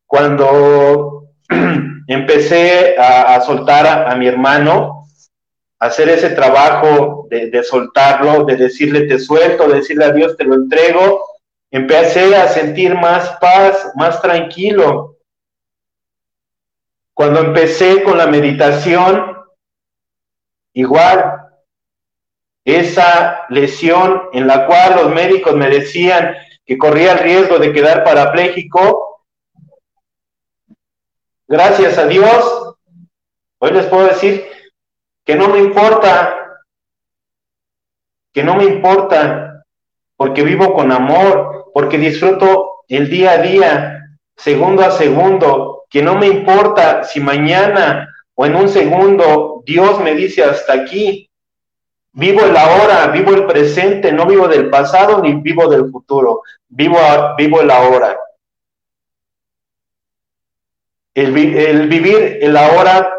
[0.06, 1.30] cuando
[2.08, 5.08] empecé a, soltar a, mi hermano,
[5.80, 10.56] hacer ese trabajo de, soltarlo, de decirle te suelto, de decirle a Dios te lo
[10.56, 11.23] entrego,
[11.71, 15.15] empecé a sentir más paz, más tranquilo.
[17.13, 19.35] Cuando empecé con la meditación,
[20.76, 21.42] igual,
[22.66, 26.36] esa lesión en la cual los médicos me decían
[26.66, 29.24] que corría el riesgo de quedar parapléjico,
[31.48, 32.76] gracias a Dios,
[33.60, 34.46] hoy les puedo decir
[35.24, 36.60] que no me importa,
[38.34, 39.64] que no me importa,
[40.18, 46.16] porque vivo con amor, porque disfruto el día a día, segundo a segundo, que no
[46.16, 51.30] me importa si mañana o en un segundo Dios me dice hasta aquí.
[52.17, 56.98] Vivo el ahora, vivo el presente, no vivo del pasado ni vivo del futuro, vivo,
[57.38, 58.17] vivo el ahora.
[61.13, 63.13] El, el vivir el ahora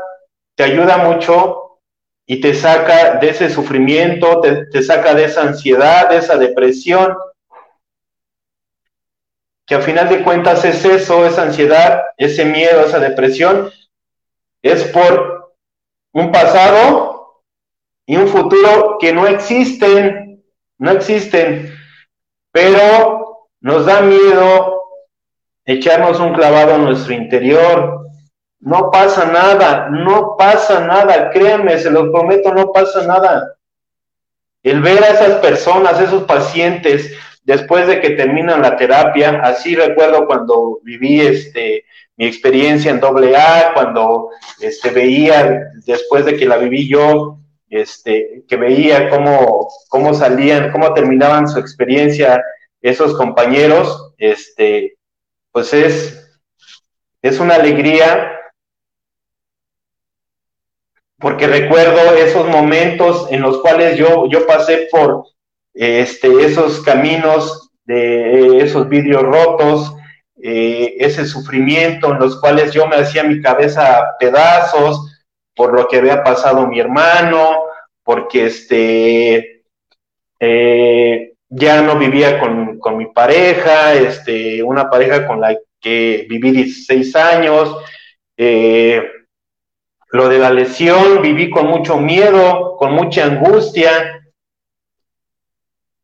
[0.55, 1.81] te ayuda mucho
[2.27, 7.17] y te saca de ese sufrimiento, te, te saca de esa ansiedad, de esa depresión,
[9.67, 13.71] que a final de cuentas es eso, esa ansiedad, ese miedo, esa depresión,
[14.69, 15.55] es por
[16.13, 17.43] un pasado
[18.07, 20.45] y un futuro que no existen,
[20.79, 21.75] no existen,
[22.53, 24.83] pero nos da miedo
[25.65, 28.07] echarnos un clavado en nuestro interior.
[28.61, 33.57] No pasa nada, no pasa nada, créanme, se los prometo, no pasa nada.
[34.63, 40.27] El ver a esas personas, esos pacientes, después de que terminan la terapia, así recuerdo
[40.27, 41.85] cuando viví este,
[42.17, 48.45] mi experiencia en doble A, cuando este, veía, después de que la viví yo, este,
[48.49, 52.43] que veía cómo, cómo salían, cómo terminaban su experiencia
[52.81, 54.97] esos compañeros, este,
[55.51, 56.41] pues es,
[57.23, 58.33] es una alegría
[61.19, 65.25] porque recuerdo esos momentos en los cuales yo, yo pasé por
[65.73, 69.96] este, esos caminos de esos vidrios rotos,
[70.49, 75.25] eh, ese sufrimiento en los cuales yo me hacía mi cabeza a pedazos
[75.57, 77.65] por lo que había pasado mi hermano,
[78.05, 79.65] porque este,
[80.39, 86.53] eh, ya no vivía con, con, mi pareja, este, una pareja con la que viví
[86.53, 87.77] 16 años,
[88.37, 89.03] eh,
[90.13, 94.23] lo de la lesión, viví con mucho miedo, con mucha angustia,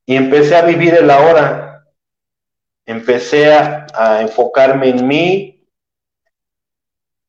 [0.04, 1.61] y empecé a vivir el ahora.
[2.86, 5.66] Empecé a, enfocarme en mí.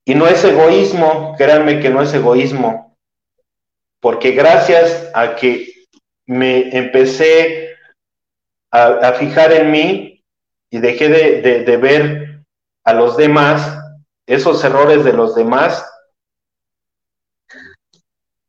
[0.06, 2.98] Y no es egoísmo, créanme que no es egoísmo.
[4.00, 5.72] Porque gracias a que
[6.26, 7.78] me empecé
[8.72, 10.24] a, fijar en mí
[10.70, 12.44] y dejé de ver
[12.84, 13.78] a los demás,
[14.26, 15.89] esos errores de los demás,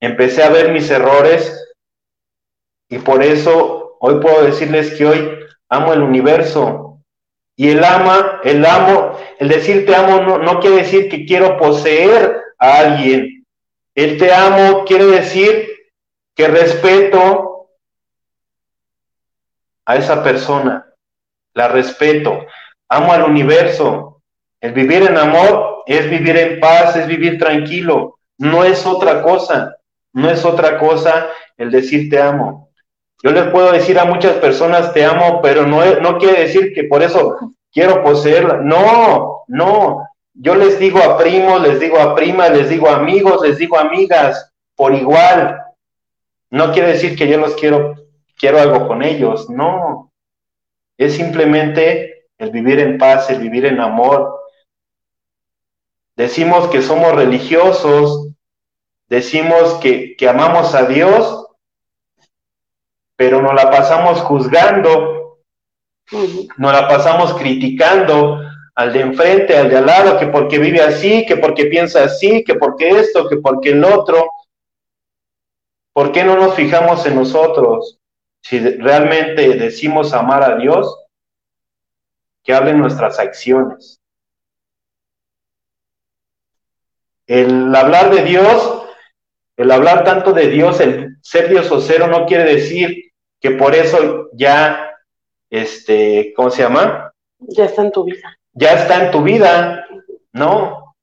[0.01, 1.61] empecé a ver mis errores
[2.88, 5.31] y por eso Hoy puedo decirles que hoy
[5.71, 6.93] amo el universo.
[7.57, 12.40] Y el ama, el amo, el decir te amo no, quiere decir que quiero poseer
[12.59, 13.47] a alguien.
[13.95, 15.69] El te amo quiere decir
[16.35, 17.69] que respeto
[19.85, 20.87] a esa persona,
[21.53, 22.47] la respeto,
[22.88, 24.23] amo al universo.
[24.61, 29.77] El vivir en amor es vivir en paz, es vivir tranquilo, no es otra cosa,
[30.12, 32.71] no es otra cosa el decir te amo.
[33.25, 36.85] Yo les puedo decir a muchas personas te amo, pero no, no quiere decir que
[36.85, 38.59] por eso quiero poseerla.
[38.59, 40.07] No, no.
[40.35, 43.79] Yo les digo a primos, les digo a primas, les digo a amigos, les digo
[43.79, 45.59] a amigas, por igual.
[46.51, 47.95] No quiere decir que yo los quiero,
[48.37, 49.49] quiero algo con ellos.
[49.49, 50.13] No.
[50.99, 54.39] Es simplemente el vivir en paz, el vivir en amor.
[56.15, 58.29] Decimos que somos religiosos,
[59.09, 61.45] decimos que, que amamos a Dios,
[63.16, 65.40] pero nos la pasamos juzgando,
[66.57, 68.40] nos la pasamos criticando
[68.74, 72.42] al de enfrente, al de al lado, que porque vive así, que porque piensa así,
[72.44, 74.29] que porque esto, que porque el otro.
[75.92, 78.00] ¿Por qué no nos fijamos en nosotros?
[78.42, 80.92] Si realmente decimos amar a Dios,
[82.42, 84.00] que hablen nuestras acciones.
[87.27, 88.83] El hablar de Dios,
[89.57, 93.04] el hablar tanto de Dios, el ser Dios diosocero no quiere decir
[93.44, 94.96] que por eso ya,
[95.50, 97.12] este, ¿cómo se llama?
[97.40, 98.38] Ya está en tu vida.
[98.54, 99.87] Ya está en tu vida,
[100.33, 100.96] no.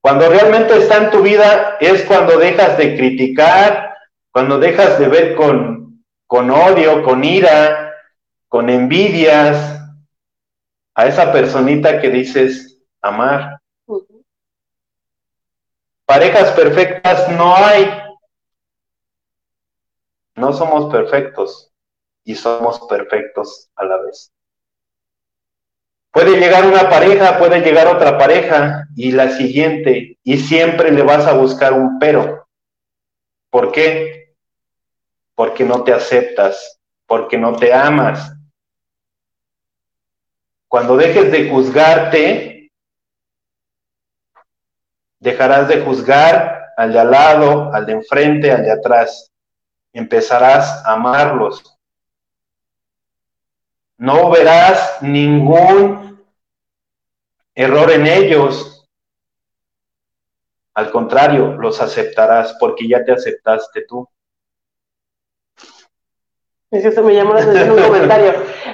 [0.00, 3.96] Cuando realmente está en tu vida es cuando dejas de criticar,
[4.32, 7.94] cuando dejas de ver con, con odio, con ira,
[8.48, 9.80] con envidias
[10.96, 13.60] a esa personita que dices amar.
[16.06, 17.88] Parejas perfectas no hay.
[20.34, 21.72] No somos perfectos
[22.24, 24.32] y somos perfectos a la vez.
[26.10, 31.26] Puede llegar una pareja, puede llegar otra pareja y la siguiente, y siempre le vas
[31.26, 32.46] a buscar un pero.
[33.50, 34.34] ¿Por qué?
[35.34, 38.34] Porque no te aceptas, porque no te amas.
[40.68, 42.52] Cuando dejes de juzgarte,
[45.22, 49.31] Dejarás de juzgar al de al lado, al de enfrente, al de atrás.
[49.92, 51.78] Empezarás a amarlos.
[53.98, 56.24] No verás ningún
[57.54, 58.88] error en ellos.
[60.74, 64.08] Al contrario, los aceptarás porque ya te aceptaste tú.
[66.70, 68.32] Es que se me llamó la atención un comentario.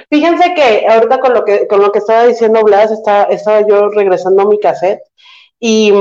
[0.09, 3.89] Fíjense que ahorita con lo que, con lo que estaba diciendo Blas, estaba, estaba yo
[3.89, 5.01] regresando a mi cassette
[5.59, 5.91] y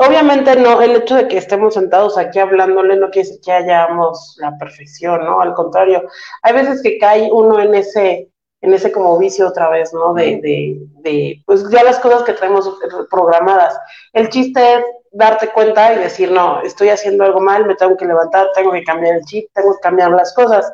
[0.00, 4.36] Obviamente no, el hecho de que estemos sentados aquí hablándole no quiere decir que hayamos
[4.38, 5.40] la perfección, ¿no?
[5.40, 6.04] Al contrario,
[6.42, 8.30] hay veces que cae uno en ese,
[8.60, 10.14] en ese como vicio otra vez, ¿no?
[10.14, 12.78] De, de, de, pues ya las cosas que traemos
[13.10, 13.76] programadas.
[14.12, 18.06] El chiste es darte cuenta y decir, no, estoy haciendo algo mal, me tengo que
[18.06, 20.72] levantar, tengo que cambiar el chip, tengo que cambiar las cosas.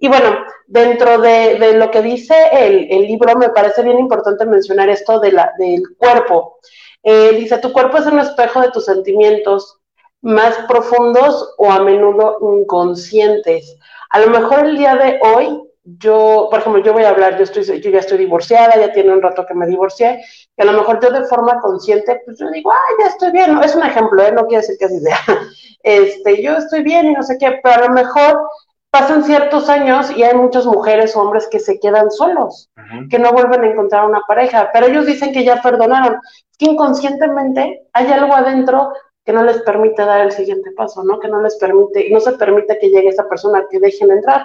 [0.00, 4.44] Y bueno, dentro de, de lo que dice el, el, libro, me parece bien importante
[4.44, 6.58] mencionar esto de la, del cuerpo.
[7.04, 9.78] Eh, dice, tu cuerpo es un espejo de tus sentimientos
[10.22, 13.76] más profundos o a menudo inconscientes.
[14.08, 17.44] A lo mejor el día de hoy, yo, por ejemplo, yo voy a hablar, yo,
[17.44, 20.24] estoy, yo ya estoy divorciada, ya tiene un rato que me divorcié,
[20.56, 23.62] y a lo mejor yo de forma consciente, pues yo digo, ah, ya estoy bien,
[23.62, 24.32] es un ejemplo, ¿eh?
[24.32, 25.18] no quiere decir que así sea,
[25.82, 28.48] este, yo estoy bien y no sé qué, pero a lo mejor
[28.94, 32.70] pasan ciertos años y hay muchas mujeres o hombres que se quedan solos,
[33.10, 36.20] que no vuelven a encontrar una pareja, pero ellos dicen que ya perdonaron,
[36.58, 38.92] que inconscientemente hay algo adentro
[39.24, 41.18] que no les permite dar el siguiente paso, ¿no?
[41.18, 44.44] Que no les permite, no se permite que llegue esa persona, que dejen entrar.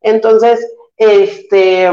[0.00, 1.90] Entonces, este,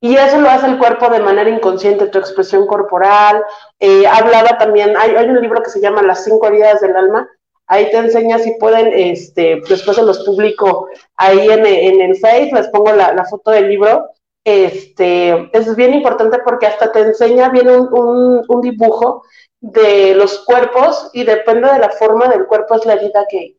[0.00, 3.44] y eso lo hace el cuerpo de manera inconsciente, tu expresión corporal.
[3.78, 7.28] Eh, hablaba también, hay, un libro que se llama Las cinco heridas del alma,
[7.68, 11.64] Ahí te enseña si pueden, este, después se los publico ahí en,
[12.02, 14.10] el Face, les pongo la, foto del libro.
[14.44, 19.22] Este, es bien importante porque hasta te enseña bien un, dibujo
[19.60, 23.56] de los cuerpos y depende de la forma del cuerpo es la herida que,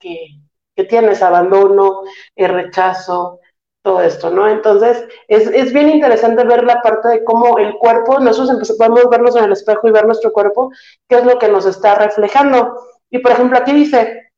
[0.89, 2.01] tienes, abandono,
[2.35, 3.39] el rechazo,
[3.81, 4.49] todo esto, ¿no?
[4.49, 9.35] Entonces, es, es, bien interesante ver la parte de cómo el cuerpo, nosotros podemos vernos
[9.35, 10.71] en el espejo y ver nuestro cuerpo,
[11.07, 12.75] qué es lo que nos está reflejando.
[13.09, 14.31] Y por ejemplo, aquí dice,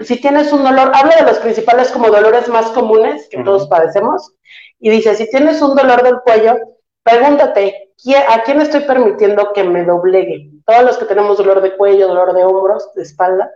[0.00, 4.34] si tienes un dolor, habla de los principales como dolores más comunes que todos padecemos,
[4.80, 6.56] y dice, si tienes un dolor del cuello,
[7.02, 7.92] pregúntate,
[8.28, 10.50] ¿a quién estoy permitiendo que me doblegue?
[10.64, 13.50] Todos los que tenemos dolor de cuello, dolor de hombros, de espalda,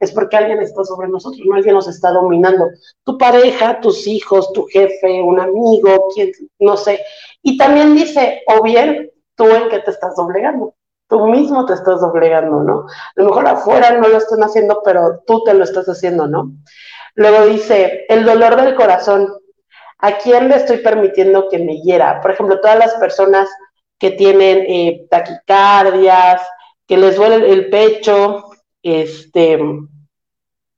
[0.00, 2.66] es porque alguien está sobre nosotros, no alguien nos está dominando.
[3.04, 7.00] Tu pareja, tus hijos, tu jefe, un amigo, quien, no sé.
[7.42, 10.74] Y también dice, o bien tú en que te estás doblegando
[11.08, 12.86] tú mismo te estás doblegando, ¿no?
[12.88, 16.52] A lo mejor afuera no lo están haciendo, pero tú te lo estás haciendo, ¿no?
[17.14, 19.32] Luego dice, el dolor del corazón,
[20.04, 22.20] ¿a quién le estoy permitiendo que me hiera?
[22.20, 23.48] Por ejemplo, todas las personas
[23.98, 26.46] que tienen eh, taquicardias,
[26.86, 28.50] que les duele el pecho,
[28.82, 29.58] este,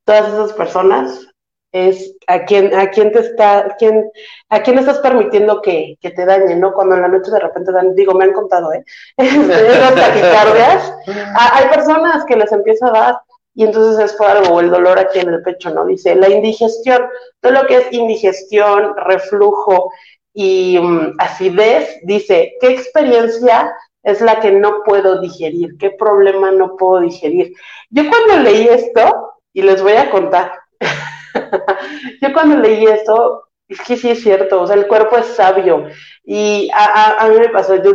[0.04, 1.26] todas esas personas,
[1.72, 4.08] es a quién, a quién te está, a quién,
[4.48, 6.72] a quién estás permitiendo que, que, te dañe, ¿no?
[6.72, 8.84] Cuando en la noche de repente dan, digo, me han contado, ¿eh?
[9.16, 10.94] Este, las taquicardias,
[11.36, 13.20] hay personas que les empieza a dar
[13.56, 15.86] y entonces es por algo, el dolor aquí en el pecho, ¿no?
[15.86, 17.06] Dice, la indigestión,
[17.40, 19.90] todo lo que es indigestión, reflujo
[20.34, 25.78] y um, acidez, dice, ¿qué experiencia es la que no puedo digerir?
[25.78, 27.54] ¿Qué problema no puedo digerir?
[27.88, 30.52] Yo cuando leí esto, y les voy a contar,
[32.20, 35.86] yo cuando leí esto, es que sí es cierto, o sea, el cuerpo es sabio.
[36.24, 37.92] Y a, a, mí me pasó, yo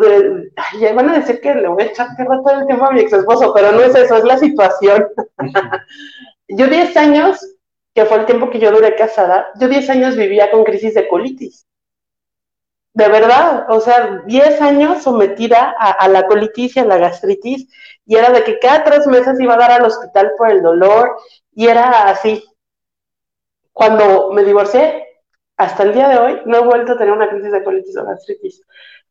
[0.79, 3.13] ya van a decir que le voy a echar todo el tiempo a mi ex
[3.13, 5.07] esposo, pero no es eso, es la situación.
[6.49, 7.39] yo 10 años,
[7.93, 11.07] que fue el tiempo que yo duré casada, yo 10 años vivía con crisis de
[11.07, 11.65] colitis.
[12.93, 17.67] de verdad, o sea, 10 años sometida a, la colitis y a la gastritis,
[18.05, 21.17] y era de que cada tres meses iba a dar al hospital por el dolor,
[21.53, 22.43] y era así.
[23.73, 25.10] Cuando me divorcié,
[25.61, 28.03] hasta el día de hoy, no he vuelto a tener una crisis de colitis o
[28.03, 28.63] gastritis.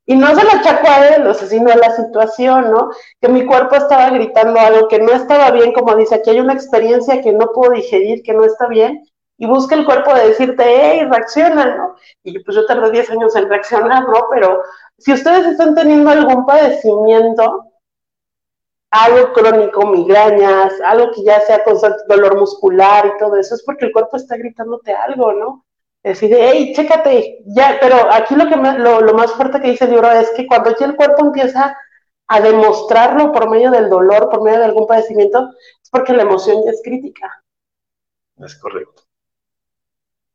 [0.05, 2.90] Y no se lo achaco a él, sino a la situación, ¿no?
[3.20, 6.55] Que mi cuerpo estaba gritando algo que no estaba bien, como dice, aquí hay una
[6.55, 9.01] experiencia que no puedo digerir, que no está bien,
[9.38, 11.94] y busca el cuerpo de decirte, hey, reacciona, ¿no?
[12.24, 14.26] Y pues yo tardé 10 años en reaccionar, ¿no?
[14.32, 14.64] Pero
[14.98, 17.66] si ustedes están teniendo algún padecimiento,
[18.90, 23.84] algo crónico, migrañas, algo que ya sea constante, dolor muscular y todo eso, es porque
[23.84, 25.64] el cuerpo está gritándote algo, ¿no?
[26.03, 29.90] Decide, hey, chécate, ya, pero aquí lo que lo, lo, más fuerte que dice el
[29.90, 31.76] libro es que cuando ya el cuerpo empieza
[32.26, 35.51] a demostrarlo por medio del dolor, por medio de algún padecimiento,
[35.82, 37.44] es porque la emoción ya es crítica.
[38.38, 39.03] Es correcto.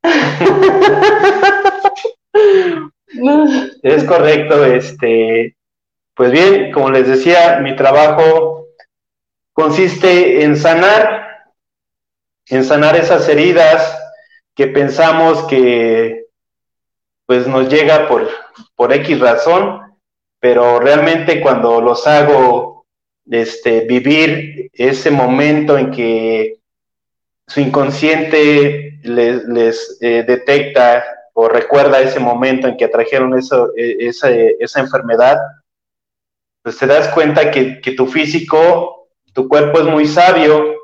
[3.81, 5.57] es correcto, este,
[6.13, 8.67] pues bien, como les decía, mi trabajo
[9.51, 11.47] consiste en sanar,
[12.45, 14.04] en sanar esas heridas
[14.55, 16.25] que pensamos que
[17.25, 18.29] pues nos llega por,
[18.75, 19.81] por X razón,
[20.39, 22.85] pero realmente cuando los hago
[23.29, 26.59] este, vivir ese momento en que
[27.47, 31.03] su inconsciente les, eh, detecta
[31.33, 35.37] o recuerda ese momento en que atrajeron eso, e, esa, esa, enfermedad,
[36.61, 40.75] pues te das cuenta que, que tu físico, tu cuerpo es muy sabio,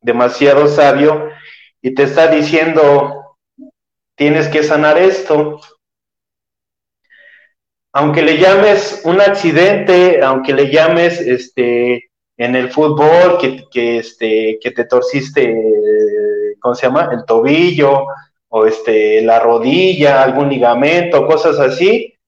[0.00, 1.30] demasiado sabio,
[1.86, 3.36] y te está diciendo,
[4.16, 5.60] tienes que sanar esto.
[7.92, 14.58] Aunque le llames un accidente, aunque le llames este, en el fútbol que, que, este,
[14.60, 15.54] que te torciste,
[16.58, 17.08] ¿cómo se llama?
[17.12, 18.06] El tobillo
[18.48, 22.18] o este, la rodilla, algún ligamento, cosas así,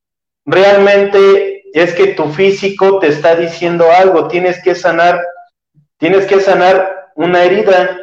[0.47, 5.21] realmente es que tu físico te está diciendo algo, tienes que sanar,
[5.97, 7.99] tienes que sanar una herida,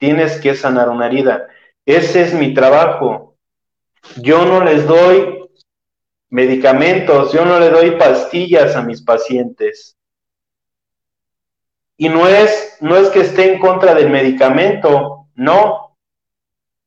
[0.00, 1.46] tienes que sanar una herida.
[1.84, 3.36] Ese es mi trabajo.
[4.16, 5.46] Yo no les doy
[6.30, 9.98] medicamentos, yo no le doy pastillas a mis pacientes.
[11.98, 15.98] Y no es, no es que esté en contra del medicamento, no.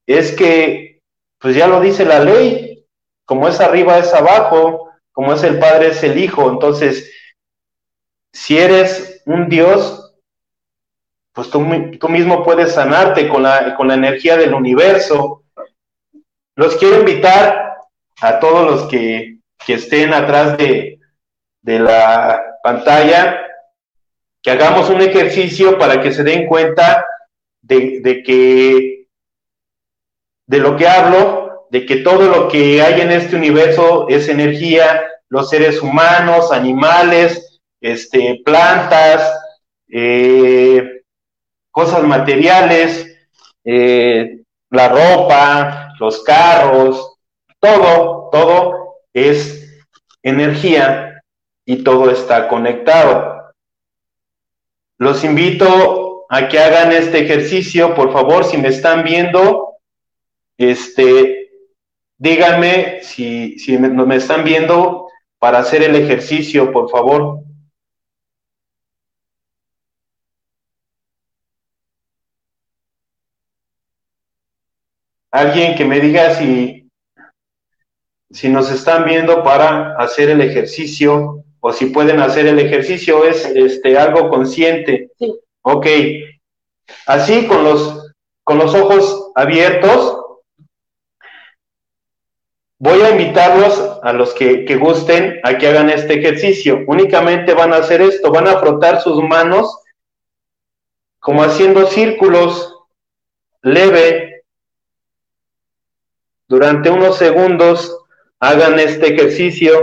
[0.07, 1.03] Es que,
[1.37, 2.83] pues ya lo dice la ley,
[3.25, 6.49] como es arriba es abajo, como es el Padre es el Hijo.
[6.49, 7.11] Entonces,
[8.31, 10.02] si eres un Dios,
[11.33, 11.65] pues tú,
[11.99, 15.43] tú mismo puedes sanarte con la, con la energía del universo.
[16.55, 17.77] Los quiero invitar
[18.21, 20.99] a todos los que, que estén atrás de,
[21.61, 23.39] de la pantalla
[24.43, 27.05] que hagamos un ejercicio para que se den cuenta
[27.61, 29.07] de, que,
[30.45, 35.01] de lo que hablo, de que todo lo que hay en este universo es energía,
[35.29, 39.33] los seres humanos, animales, este, plantas,
[39.87, 41.02] eh,
[41.73, 43.17] cosas materiales,
[43.65, 47.17] eh, la ropa, los carros,
[47.59, 49.83] todo, todo es
[50.21, 51.23] energía
[51.65, 53.53] y todo está conectado.
[54.99, 59.77] Los invito a que hagan este ejercicio, por favor, si me están viendo,
[60.59, 61.49] este,
[62.19, 65.07] díganme si, si me, me están viendo
[65.39, 67.39] para hacer el ejercicio, por favor.
[75.33, 76.87] Alguien que me diga si,
[78.29, 83.43] si nos están viendo para hacer el ejercicio o si pueden hacer el ejercicio, es
[83.47, 85.09] este, algo consciente.
[85.17, 85.33] Sí.
[85.63, 85.87] Ok.
[87.07, 88.13] Así con los,
[88.43, 90.19] con los ojos abiertos,
[92.77, 96.83] voy a invitarlos a los que, que gusten a que hagan este ejercicio.
[96.85, 99.79] Únicamente van a hacer esto, van a frotar sus manos
[101.17, 102.83] como haciendo círculos
[103.63, 104.32] leve
[106.53, 107.99] durante unos segundos.
[108.39, 109.73] Hagan este ejercicio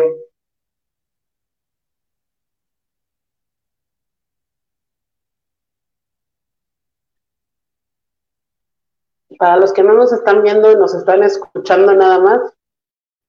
[9.36, 12.52] Para los que no nos están viendo y nos están escuchando nada más,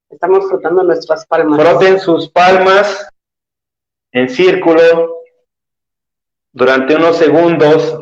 [0.10, 1.62] estamos frotando nuestras palmas.
[1.62, 3.08] Froten sus palmas
[4.12, 5.22] en círculo
[6.52, 7.98] durante unos segundos,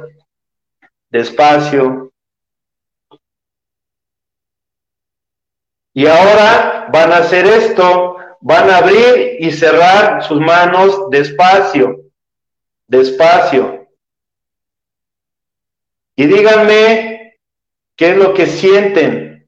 [1.12, 2.09] despacio.
[5.94, 12.06] Y ahora van a hacer esto, van a abrir y cerrar sus manos despacio,
[12.88, 13.88] despacio.
[16.16, 17.20] Y díganme
[18.00, 19.46] ¿Qué es lo que sienten?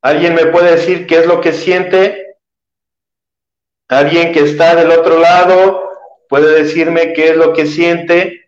[0.00, 2.38] ¿Alguien me puede decir qué es lo que siente?
[3.88, 5.90] ¿Alguien que está del otro lado
[6.30, 8.41] puede decirme qué es lo que siente?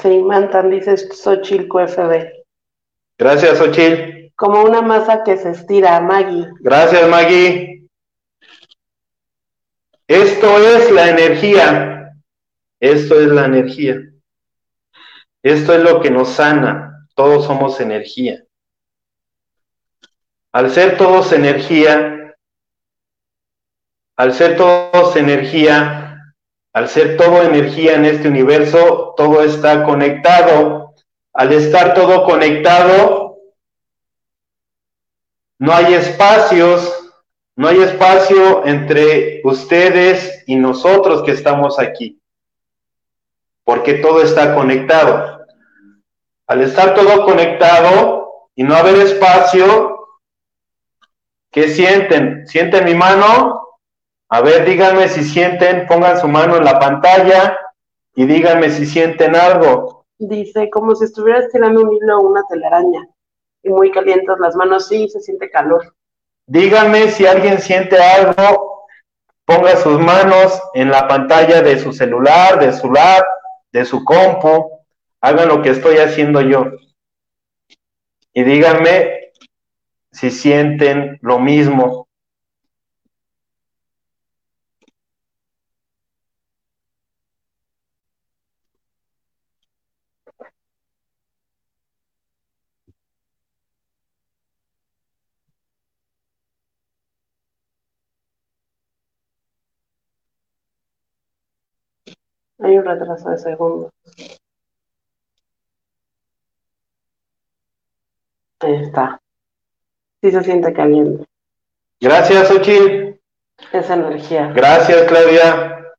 [0.00, 2.44] Se imantan, dice Xochilco FB.
[3.18, 4.32] Gracias, Xochil.
[4.34, 6.48] Como una masa que se estira, Maggie.
[6.60, 7.86] Gracias, Maggie.
[10.08, 12.12] Esto es la energía.
[12.80, 14.00] Esto es la energía.
[15.42, 17.06] Esto es lo que nos sana.
[17.14, 18.42] Todos somos energía.
[20.52, 22.34] Al ser todos energía,
[24.16, 25.99] al ser todos energía,
[26.72, 30.94] al ser todo energía en este universo, todo está conectado.
[31.32, 33.38] Al estar todo conectado,
[35.58, 37.12] no hay espacios,
[37.56, 42.20] no hay espacio entre ustedes y nosotros que estamos aquí,
[43.64, 45.44] porque todo está conectado.
[46.46, 50.08] Al estar todo conectado y no haber espacio,
[51.50, 52.46] ¿qué sienten?
[52.46, 53.69] ¿Sienten mi mano?
[54.32, 57.58] A ver, díganme si sienten, pongan su mano en la pantalla
[58.14, 60.06] y díganme si sienten algo.
[60.18, 63.08] Dice, como si estuvieras tirando un hilo o una telaraña.
[63.64, 65.94] Y muy calientes las manos, sí, se siente calor.
[66.46, 68.84] Díganme si alguien siente algo,
[69.44, 73.24] ponga sus manos en la pantalla de su celular, de su lab,
[73.72, 74.80] de su compu,
[75.20, 76.66] hagan lo que estoy haciendo yo.
[78.32, 79.32] Y díganme
[80.12, 82.06] si sienten lo mismo.
[102.62, 103.90] Hay un retraso de segundos.
[108.60, 109.18] Ahí está.
[110.20, 111.24] Sí se siente caliente.
[112.00, 113.18] Gracias, Ochil.
[113.72, 114.52] Esa energía.
[114.54, 115.94] Gracias, Claudia.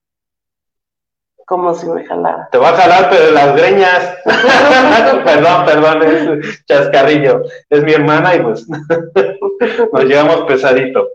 [1.46, 2.48] Como si me jalara.
[2.52, 4.18] Te va a jalar, pero de las greñas.
[5.26, 7.44] perdón, perdón, es chascarrillo.
[7.70, 8.68] Es mi hermana y pues
[9.94, 11.10] nos llevamos pesadito.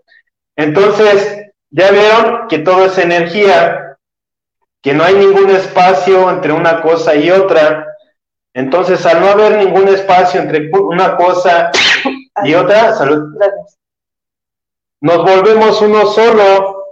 [0.57, 3.86] Entonces, ya vieron que todo es energía,
[4.87, 7.93] que no hay ningún espacio entre una cosa y otra.
[8.55, 11.73] Entonces, al no haber ningún espacio entre una cosa
[12.45, 13.37] y otra, salud.
[15.01, 16.85] Nos volvemos uno solo,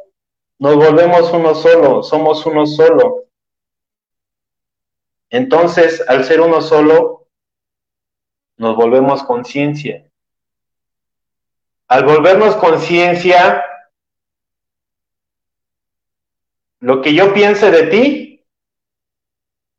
[0.59, 3.27] nos volvemos uno solo, somos uno solo.
[5.31, 7.29] Entonces, al ser uno solo,
[8.57, 10.05] nos volvemos conciencia.
[11.87, 13.65] Al volvernos conciencia,
[16.85, 18.45] lo que yo piense de ti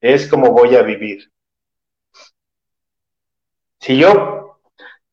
[0.01, 1.31] es como voy a vivir.
[3.79, 4.57] Si yo,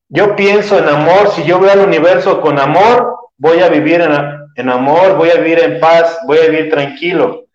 [0.09, 4.11] yo pienso en amor, si yo veo al universo con amor, voy a vivir en,
[4.55, 7.45] en amor, voy a vivir en paz, voy a vivir tranquilo.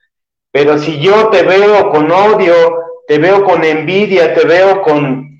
[0.53, 2.55] Pero si yo te veo con odio,
[3.09, 5.37] te veo con envidia, te veo con,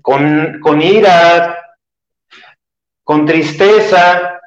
[0.00, 1.62] con, con ira,
[3.04, 4.40] con tristeza,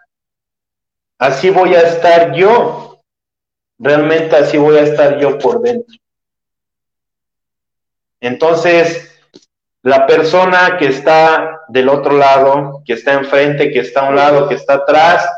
[1.20, 2.85] así voy a estar yo.
[3.78, 5.96] Realmente así voy a estar yo por dentro.
[8.20, 9.12] Entonces,
[9.82, 14.48] la persona que está del otro lado, que está enfrente, que está a un lado,
[14.48, 15.30] que está atrás,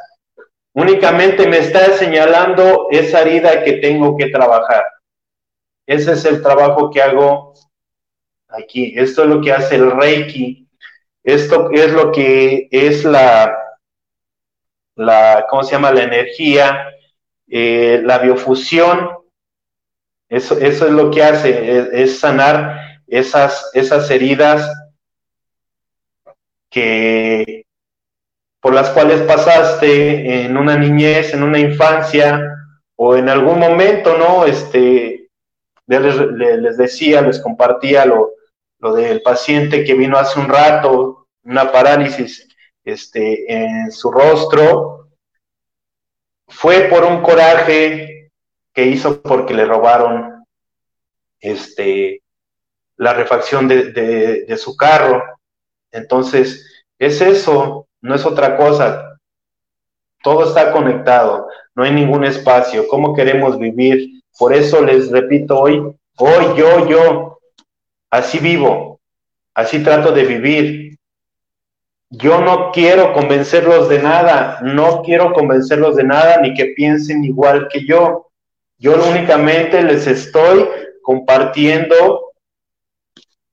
[0.74, 4.86] únicamente me está señalando esa herida que tengo que trabajar.
[5.86, 7.54] Ese es el trabajo que hago
[8.48, 8.94] aquí.
[8.96, 10.68] Esto es lo que hace el Reiki.
[11.24, 13.54] Esto es lo que es la,
[14.96, 15.92] la ¿cómo se llama?
[15.92, 16.90] La energía,
[17.48, 19.10] eh, la biofusión.
[20.30, 24.70] Eso, eso es lo que hace, es, sanar esas, esas heridas
[26.70, 27.66] que
[28.60, 32.54] por las cuales pasaste en una niñez, en una infancia
[32.98, 34.46] o en algún momento, ¿no?
[34.46, 35.30] Este,
[35.86, 38.34] les, les decía, les compartía lo,
[38.80, 42.48] lo, del paciente que vino hace un rato, una parálisis
[42.84, 45.07] este, en su rostro,
[46.48, 48.32] fue por un coraje
[48.74, 50.46] que hizo porque le robaron
[51.40, 52.22] este,
[52.96, 55.24] la refacción de, de, su carro.
[55.92, 59.20] Entonces, es eso, no es otra cosa.
[60.24, 62.88] Todo está conectado, no hay ningún espacio.
[62.88, 64.22] ¿Cómo queremos vivir?
[64.38, 65.80] Por eso les repito hoy,
[66.18, 67.40] hoy yo, yo,
[68.10, 69.00] así vivo,
[69.54, 70.87] así trato de vivir.
[72.10, 77.68] Yo no quiero convencerlos de nada, no quiero convencerlos de nada ni que piensen igual
[77.70, 78.28] que yo.
[78.78, 80.70] Yo únicamente les estoy
[81.02, 82.32] compartiendo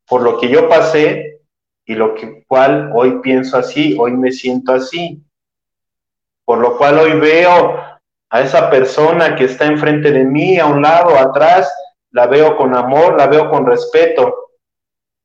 [0.07, 1.41] por lo que yo pasé
[1.85, 5.23] y lo que cual hoy pienso así, hoy me siento así.
[6.45, 7.77] Por lo cual hoy veo
[8.31, 11.73] a esa persona que está enfrente de mí, a un lado, atrás,
[12.11, 14.51] la veo con amor, la veo con respeto.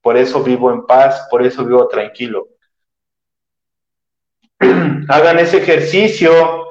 [0.01, 2.47] Por eso vivo en paz, por eso vivo tranquilo.
[5.07, 6.67] Hagan ese ejercicio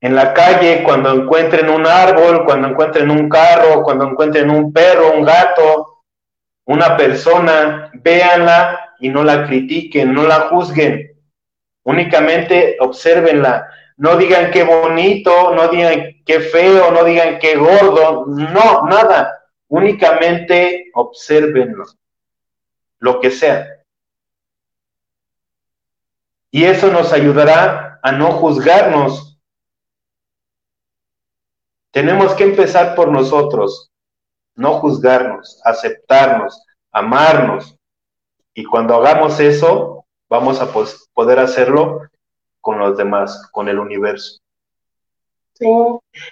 [0.00, 5.12] en la calle cuando encuentren un árbol, cuando encuentren un carro, cuando encuentren un perro,
[5.12, 6.02] un gato,
[6.66, 11.12] una persona, véanla y no la critiquen, no la juzguen.
[11.84, 13.68] Únicamente observenla.
[13.96, 19.32] No digan qué bonito, no digan qué feo, no digan qué gordo, no, nada.
[19.68, 21.84] Únicamente observenlo,
[22.98, 23.75] lo que sea.
[26.56, 29.38] Y eso nos ayudará a no juzgarnos.
[31.90, 33.92] Tenemos que empezar por nosotros,
[34.54, 37.76] no juzgarnos, aceptarnos, amarnos.
[38.54, 40.70] Y cuando hagamos eso, vamos a
[41.12, 42.00] poder hacerlo
[42.62, 44.40] con los demás, con el universo.
[45.52, 45.68] Sí,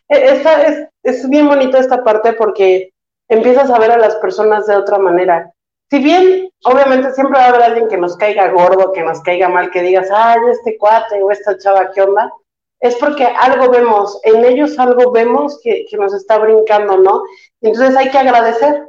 [0.09, 2.95] e-, esta es, es bien bonita esta parte porque
[3.29, 5.54] empiezas a ver a las personas de otra manera
[5.95, 9.49] si bien obviamente siempre va a haber alguien que nos caiga gordo, que nos caiga
[9.49, 12.33] mal, que digas, ay, este cuate o esta chava, ¿qué onda?
[12.81, 17.23] Es porque algo vemos, en ellos algo vemos que, nos está brincando, ¿no?
[17.61, 18.89] Entonces hay que agradecer,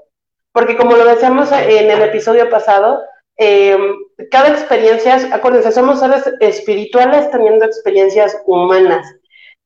[0.51, 3.03] porque como lo decíamos en el episodio pasado,
[3.37, 3.93] em,
[4.31, 9.05] cada experiencia, acuérdense, somos seres espirituales teniendo experiencias humanas.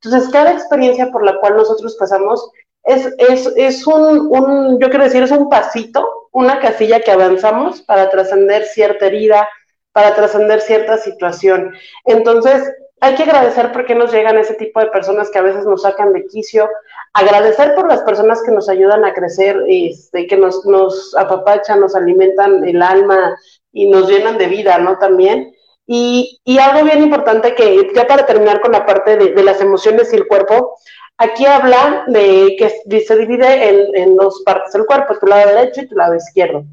[0.01, 2.51] Entonces, cada experiencia por la cual nosotros pasamos
[2.83, 7.81] es, es, es un, un, yo quiero decir, es un pasito, una casilla que avanzamos
[7.81, 9.47] para trascender cierta herida,
[9.91, 11.73] para trascender cierta situación.
[12.05, 12.63] Entonces,
[13.01, 16.13] hay que agradecer porque nos llegan ese tipo de personas que a veces nos sacan
[16.13, 16.69] de quicio,
[17.13, 21.93] agradecer por las personas que nos ayudan a crecer, este, que nos, nos apapachan, nos
[21.93, 23.37] alimentan el alma
[23.73, 24.97] y nos llenan de vida, ¿no?
[24.97, 25.53] También.
[25.85, 29.59] Y, y algo bien importante que ya para terminar con la parte de, de las
[29.59, 30.77] emociones y el cuerpo,
[31.21, 35.87] Aquí habla de que se divide en, dos partes del cuerpo, tu lado derecho y
[35.89, 36.63] tu lado izquierdo.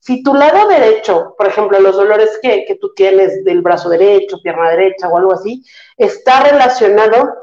[0.00, 4.70] Si tu lado derecho, por ejemplo, los dolores que, tú tienes del brazo derecho, pierna
[4.70, 5.64] derecha o algo así,
[5.96, 7.34] está relacionado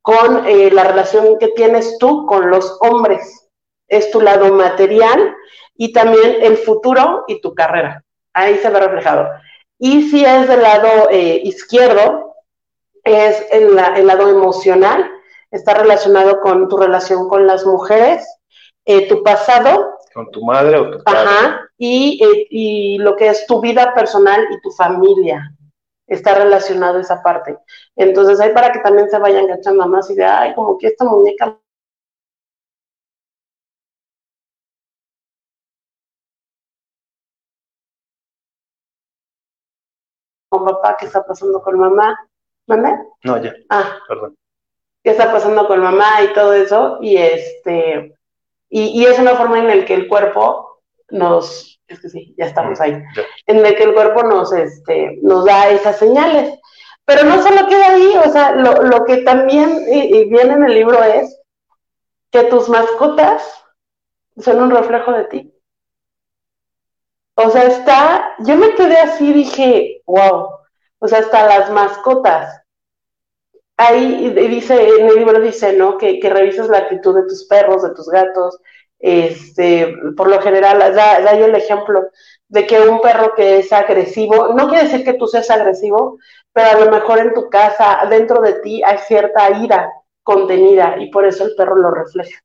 [0.00, 3.50] con eh, la relación que tienes tú con los hombres.
[3.86, 5.34] Es tu lado material
[5.76, 8.02] y también el futuro y tu carrera.
[8.32, 9.28] Ahí se ve reflejado.
[9.78, 12.36] Y si es del lado eh, izquierdo,
[13.04, 15.10] es el, el lado emocional
[15.56, 18.26] está relacionado con tu relación con las mujeres,
[18.84, 19.98] eh, tu pasado.
[20.14, 21.18] Con tu madre o tu padre.
[21.20, 25.52] Ajá, y, eh, y lo que es tu vida personal y tu familia.
[26.06, 27.58] Está relacionado esa parte.
[27.96, 31.04] Entonces, hay para que también se vayan gachando más y de, ay, como que esta
[31.04, 31.58] muñeca
[40.48, 42.16] con papá, ¿qué está pasando con mamá?
[42.68, 43.04] ¿Mamá?
[43.24, 43.52] No, ya.
[43.68, 44.36] Ah, perdón
[45.06, 48.18] qué está pasando con mamá y todo eso, y este,
[48.68, 50.80] y, es una forma en la que el cuerpo
[51.10, 53.00] nos, es que sí, ya estamos ahí,
[53.46, 56.58] en la que el cuerpo nos, este, nos da esas señales.
[57.04, 61.40] Pero no solo queda ahí, o sea, lo, que también viene en el libro es
[62.32, 63.62] que tus mascotas
[64.38, 65.54] son un reflejo de ti.
[67.36, 70.48] O sea, está, yo me quedé así, dije, wow,
[70.98, 72.65] o sea, hasta las mascotas
[73.76, 75.98] ahí dice, en el libro dice, ¿no?
[75.98, 78.58] Que, que revises la actitud de tus perros, de tus gatos.
[78.98, 82.08] Este, por lo general, da, da yo el ejemplo
[82.48, 86.18] de que un perro que es agresivo, no quiere decir que tú seas agresivo,
[86.52, 89.90] pero a lo mejor en tu casa, dentro de ti, hay cierta ira
[90.22, 92.40] contenida y por eso el perro lo refleja.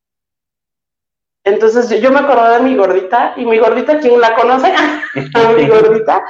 [1.44, 4.72] Entonces yo me acordé de mi gordita y mi gordita, ¿quién la conoce?
[5.36, 6.24] a mi gordita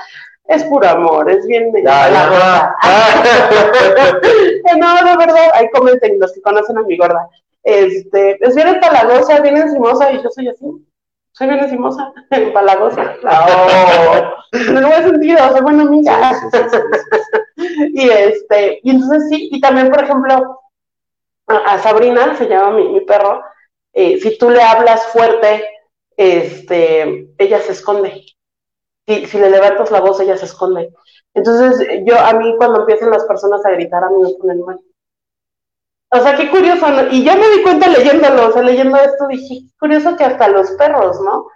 [0.46, 2.76] es puro amor, es bien de la
[4.78, 7.30] no, de verdad, ahí comenten los que conocen a mi gorda.
[7.64, 10.66] Este, es bien empalagosa, bien encimosa, y yo soy así.
[11.34, 13.16] Soy bien encimosa, empalagosa.
[13.24, 16.34] No, el buen sentido, soy buena amiga.
[17.58, 20.60] y este, y entonces sí, y también, por ejemplo,
[21.48, 23.42] a, Sabrina, se llama mi, mi perro,
[23.94, 25.66] eh, si tú le hablas fuerte,
[26.18, 28.26] este, ella se esconde
[29.08, 30.94] si, le levantas la voz, ella se esconde.
[31.34, 34.80] Entonces, yo, a mí, cuando empiezan las personas a gritar, a mí me ponen mal.
[36.14, 39.62] O sea, qué curioso, Y yo me di cuenta leyéndolo, o sea, leyendo esto, dije,
[39.66, 41.48] qué curioso que hasta los perros, ¿no?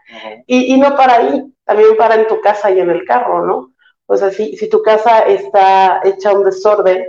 [0.47, 3.73] y, y, no para ahí, también para en tu casa y en el carro, ¿no?
[4.07, 7.05] O sea, si, si tu casa está hecha un desorden,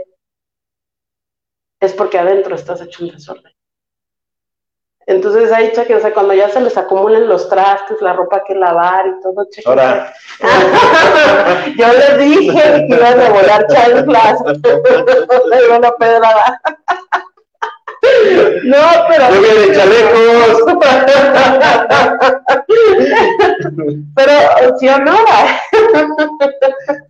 [1.80, 3.52] es porque adentro estás hecho un desorden.
[5.06, 8.56] Entonces hay que, o sea, cuando ya se les acumulen los trastes, la ropa que
[8.56, 9.68] lavar y todo, cheque.
[9.68, 10.12] Ahora.
[11.78, 14.42] Yo les dije que iban a volar chanclas.
[15.98, 16.60] Pedrada.
[18.64, 18.78] No,
[19.08, 19.34] pero.
[19.34, 20.62] ¡Lluvia de chalecos!
[24.14, 25.16] pero, ¿sí o no?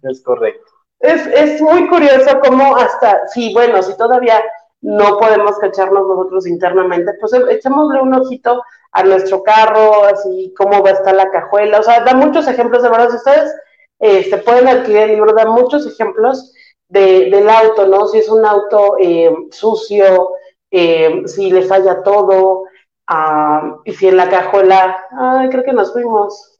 [0.02, 0.72] Es correcto.
[1.00, 4.42] Es, es muy curioso cómo hasta, sí, bueno, si todavía
[4.82, 8.62] no podemos cacharnos nosotros internamente, pues e, echémosle un ojito
[8.92, 12.82] a nuestro carro, así cómo va a estar la cajuela, o sea, da muchos ejemplos,
[12.82, 13.54] de verdad, si ustedes
[13.98, 16.52] este, pueden adquirir el libro, da muchos ejemplos
[16.88, 18.06] de, del auto, ¿no?
[18.06, 20.30] Si es un auto eh, sucio,
[20.70, 22.64] eh, si le falla todo,
[23.06, 26.58] ah, y si en la cajuela, ay, creo que nos fuimos.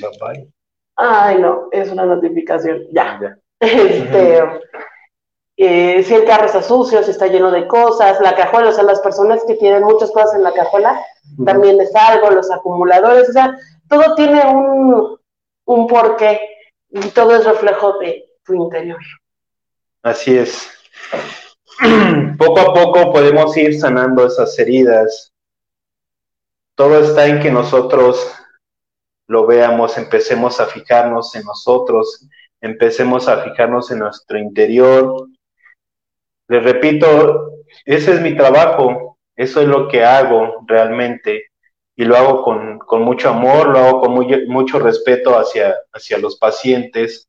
[0.00, 0.52] Bye bye.
[0.96, 3.18] Ay, no, es una notificación, ya.
[3.20, 3.38] ya.
[3.60, 4.42] Este,
[5.60, 8.84] eh, si el carro está sucio, si está lleno de cosas, la cajuela, o sea,
[8.84, 11.04] las personas que tienen muchas cosas en la cajuela,
[11.44, 15.18] también es algo, los acumuladores, o sea, todo tiene un,
[15.64, 16.40] un porqué
[16.90, 19.00] y todo es reflejo de tu interior.
[20.04, 20.70] Así es.
[22.38, 25.32] Poco a poco podemos ir sanando esas heridas.
[26.76, 28.32] Todo está en que nosotros
[29.26, 32.28] lo veamos, empecemos a fijarnos en nosotros,
[32.60, 35.28] empecemos a fijarnos en nuestro interior,
[36.48, 37.52] les repito,
[37.84, 41.44] ese es mi trabajo, eso es lo que hago realmente
[41.94, 44.12] y lo hago con, mucho amor, lo hago con
[44.46, 47.28] mucho respeto hacia, hacia los pacientes.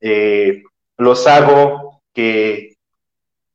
[0.00, 0.62] Eh,
[0.96, 2.76] los hago que,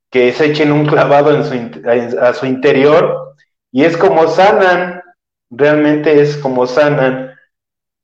[0.09, 3.35] que se echen un clavado en su, a su interior
[3.73, 5.01] y es como sanan,
[5.49, 7.35] realmente es como sanan.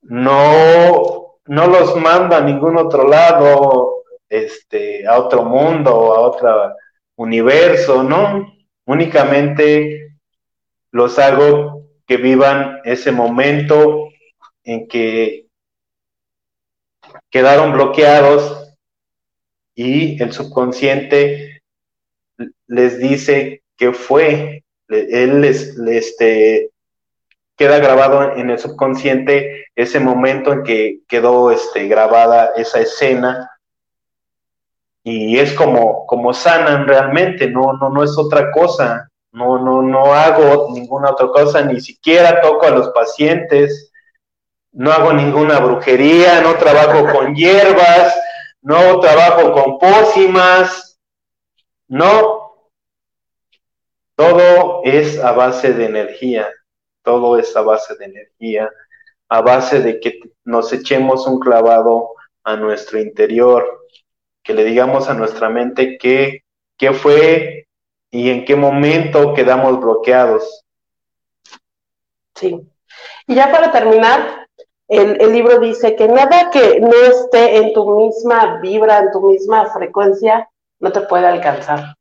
[0.02, 3.95] No, no los manda a ningún otro lado,
[4.30, 6.76] este, a otro mundo, a otro
[7.16, 8.54] universo, ¿no?
[8.86, 10.18] Únicamente
[10.92, 14.10] los hago que vivan ese momento
[14.64, 15.48] en que
[17.30, 18.76] quedaron bloqueados
[19.76, 21.62] y el subconsciente
[22.68, 26.72] les dice que fue, él les, este,
[27.58, 33.50] queda grabado en el subconsciente ese momento en que quedó este, grabada esa escena
[35.08, 40.16] y es como, como sanan realmente, no, no, no es otra cosa, no, no, no
[40.16, 43.92] hago ninguna otra cosa, ni siquiera toco a los pacientes,
[44.72, 48.20] no hago ninguna brujería, no trabajo con hierbas,
[48.64, 51.00] no trabajo con pócimas,
[51.88, 52.72] no,
[54.16, 56.52] todo es a base de energía,
[57.04, 58.72] todo es a base de energía,
[59.30, 63.85] a base de que nos echemos un clavado a nuestro interior,
[64.46, 66.44] que le digamos a nuestra mente qué,
[66.78, 67.68] qué fue
[68.12, 70.64] y en qué momento quedamos bloqueados.
[72.36, 72.62] Sí.
[73.28, 74.48] Y ya para terminar,
[74.88, 79.22] el, el, libro dice que nada que no esté en tu misma vibra, en tu
[79.22, 80.48] misma frecuencia,
[80.80, 81.96] no te puede alcanzar.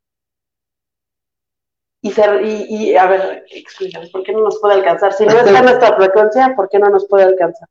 [2.01, 5.13] Y, ser, y, a ver, explícanos, ¿por qué no nos puede alcanzar?
[5.13, 7.67] Si no está en nuestra frecuencia, ¿por qué no nos puede alcanzar?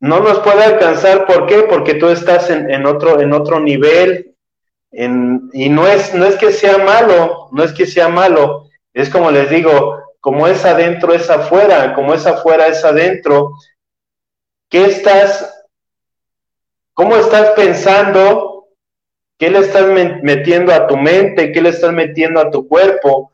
[0.00, 1.62] No nos puede alcanzar, ¿por qué?
[1.62, 4.34] Porque tú estás en, otro, en otro nivel,
[4.92, 9.10] en, y no es, no es que sea malo, no es que sea malo, es
[9.10, 13.52] como les digo, como es adentro es afuera, como es afuera es adentro.
[14.68, 15.64] ¿Qué estás,
[16.94, 18.66] cómo estás pensando?
[19.38, 19.86] ¿Qué le estás
[20.22, 21.52] metiendo a tu mente?
[21.52, 23.30] ¿Qué le estás metiendo a tu cuerpo?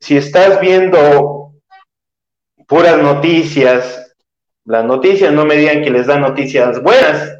[0.00, 1.52] Si estás viendo
[2.66, 4.03] puras noticias,
[4.64, 7.38] las noticias, no me digan que les dan noticias buenas.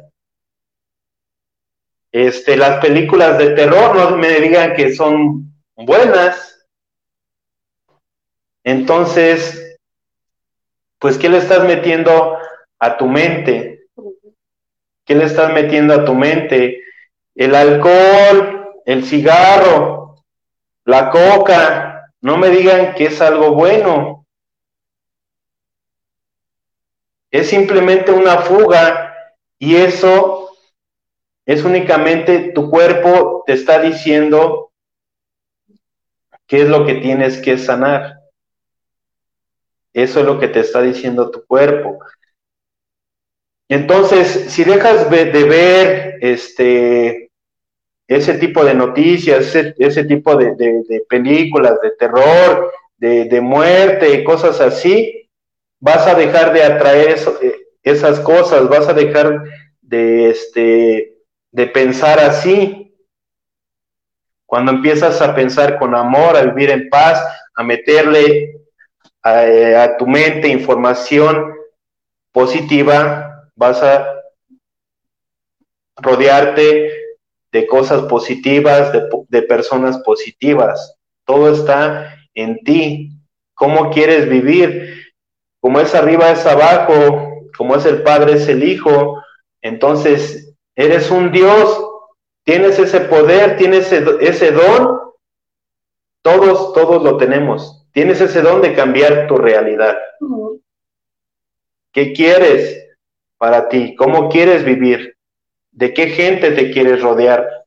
[2.11, 6.65] Este, las películas de terror no me digan que son buenas.
[8.63, 9.77] Entonces,
[10.99, 12.37] pues, ¿qué le estás metiendo
[12.79, 13.87] a tu mente?
[15.05, 16.81] ¿Qué le estás metiendo a tu mente?
[17.35, 20.23] El alcohol, el cigarro,
[20.85, 24.24] la coca, no me digan que es algo bueno.
[27.35, 29.13] Es simplemente una fuga
[29.59, 30.55] y eso
[31.45, 34.71] es únicamente tu cuerpo te está diciendo
[36.47, 38.21] qué es lo que tienes que sanar.
[39.91, 41.99] Eso es lo que te está diciendo tu cuerpo.
[43.67, 47.31] Entonces, si dejas de ver este,
[48.07, 55.24] ese tipo de noticias, ese, tipo de, películas de terror, de, de muerte, cosas así,
[55.79, 59.43] vas a dejar de atraer eh, esas cosas, vas a dejar
[59.81, 61.17] de, este,
[61.51, 62.95] de pensar así.
[64.45, 67.23] Cuando empiezas a pensar con amor, a vivir en paz,
[67.55, 68.61] a meterle
[69.21, 71.53] a, eh, a tu mente información
[72.31, 74.15] positiva, vas a
[75.97, 76.91] rodearte
[77.51, 78.91] de cosas positivas,
[79.29, 80.97] de, personas positivas.
[81.25, 83.11] Todo está en ti.
[83.53, 84.94] ¿Cómo quieres vivir?
[85.65, 89.19] Como es arriba es abajo, como es el Padre es el Hijo.
[89.63, 91.83] Entonces, eres un Dios,
[92.43, 94.99] tienes ese poder, tienes ese, ese don.
[96.21, 97.83] Todos, todos lo tenemos.
[97.93, 99.97] Tienes ese don de cambiar tu realidad.
[101.91, 102.87] ¿Qué quieres
[103.39, 103.95] para ti?
[103.95, 105.17] ¿Cómo quieres vivir?
[105.71, 107.65] ¿De qué gente te quieres rodear?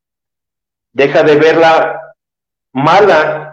[0.93, 2.01] Deja de verla
[2.73, 3.48] mala.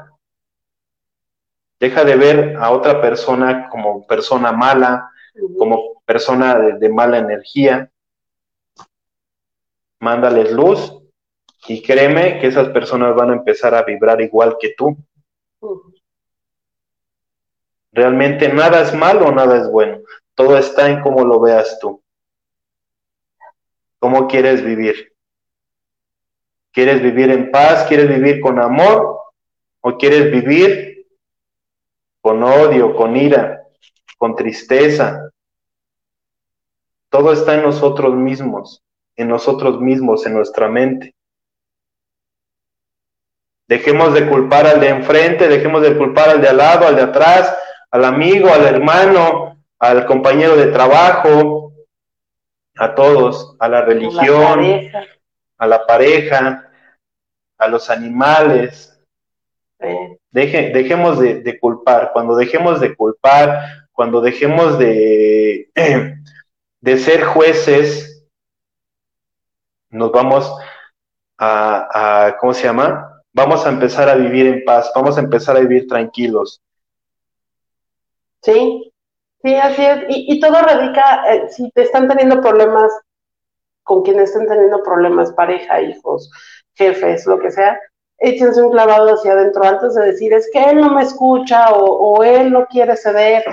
[1.85, 5.11] Deja de ver a otra persona como persona mala,
[5.55, 7.91] como persona de, mala energía.
[9.99, 10.99] Mándales luz
[11.67, 14.97] y créeme que esas personas van a empezar a vibrar igual que tú.
[17.91, 19.99] Realmente nada es malo, nada es bueno.
[20.33, 22.01] Todo está en cómo lo veas tú.
[23.99, 25.13] ¿Cómo quieres vivir?
[26.71, 27.85] ¿Quieres vivir en paz?
[27.87, 29.19] ¿Quieres vivir con amor?
[29.81, 30.94] ¿O quieres vivir
[32.25, 33.67] con odio, con ira,
[34.17, 35.29] con tristeza?
[37.07, 38.83] Todo está en nosotros mismos,
[39.15, 41.13] en nosotros mismos, en nuestra mente.
[43.67, 47.03] Dejemos de culpar al de enfrente, dejemos de culpar al de al lado, al de
[47.03, 47.55] atrás,
[47.91, 51.73] al amigo, al hermano, al compañero de trabajo,
[52.75, 54.61] a todos, a la religión,
[55.59, 56.71] a la pareja,
[57.59, 58.94] a los animales.
[60.31, 62.11] Dejemos de, culpar.
[62.13, 65.69] Cuando dejemos de culpar, cuando dejemos de,
[66.81, 68.27] de ser jueces,
[69.89, 70.51] nos vamos
[71.37, 73.21] a, a, ¿cómo se llama?
[73.33, 76.61] Vamos a empezar a vivir en paz, vamos a empezar a vivir tranquilos.
[78.41, 78.93] Sí,
[79.45, 80.05] Sí, así es.
[80.09, 82.91] Y, todo radica, eh, si te están teniendo problemas
[83.83, 86.31] con quienes estén teniendo problemas, pareja, hijos,
[86.73, 87.79] jefes, lo que sea,
[88.17, 92.23] échense un clavado hacia adentro antes de decir, es que él no me escucha o,
[92.23, 93.43] él no quiere ceder.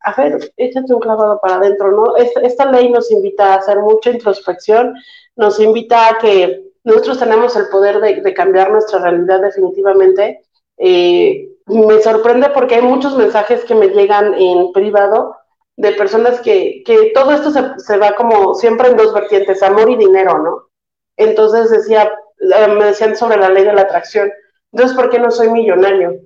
[0.00, 2.16] A ver, échate un clavado para adentro, ¿no?
[2.16, 4.94] Esta, ley nos invita a hacer mucha introspección,
[5.36, 10.42] nos invita a que nosotros tenemos el poder de, cambiar nuestra realidad definitivamente.
[10.78, 15.36] Eh, me sorprende porque hay muchos mensajes que me llegan en privado
[15.76, 19.88] de personas que, que todo esto se, se, va como siempre en dos vertientes, amor
[19.90, 20.68] y dinero, ¿no?
[21.16, 22.10] Entonces decía,
[22.42, 24.30] me decían sobre la ley de la atracción,
[24.72, 26.18] entonces, ¿por qué no soy millonario?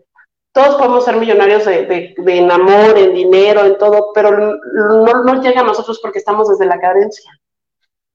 [0.53, 5.25] Todos podemos ser millonarios de, de, de en amor, en dinero, en todo, pero no,
[5.25, 7.31] no llega a nosotros porque estamos desde la carencia.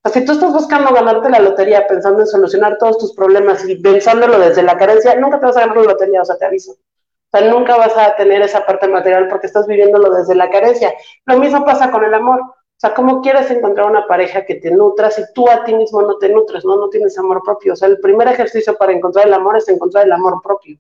[0.03, 3.67] O sea, si tú estás buscando ganarte la lotería pensando en solucionar todos tus problemas
[3.67, 6.45] y pensándolo desde la carencia, nunca te vas a ganar la lotería, o sea, te
[6.45, 6.71] aviso.
[6.71, 10.91] O sea, nunca vas a tener esa parte material porque estás viviéndolo desde la carencia.
[11.25, 12.41] Lo mismo pasa con el amor.
[12.81, 16.17] Sea, ¿cómo quieres encontrar una pareja que te nutra si tú a ti mismo no
[16.17, 17.73] te nutres, no, no tienes amor propio?
[17.73, 20.79] O sea, el primer ejercicio para encontrar el amor es encontrar el amor propio.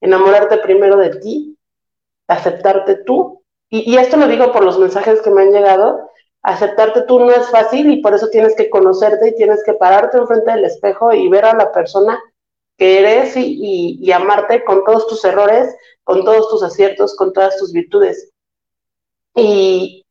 [0.00, 1.58] Enamorarte primero de ti,
[2.26, 3.42] aceptarte tú.
[3.68, 6.08] Y, y esto lo digo por los mensajes que me han llegado.
[6.40, 10.16] Aceptarte tú no es fácil y por eso tienes que conocerte y tienes que pararte
[10.16, 12.18] enfrente del espejo y ver a la persona
[12.78, 17.74] que eres y, amarte con todos tus errores, con todos tus aciertos, con todas tus
[17.74, 18.32] virtudes.
[19.34, 20.01] Y,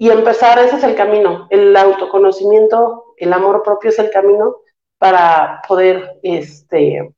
[0.00, 4.56] y empezar, ese es el camino, el autoconocimiento, el amor propio es el camino
[4.96, 7.14] para poder, este,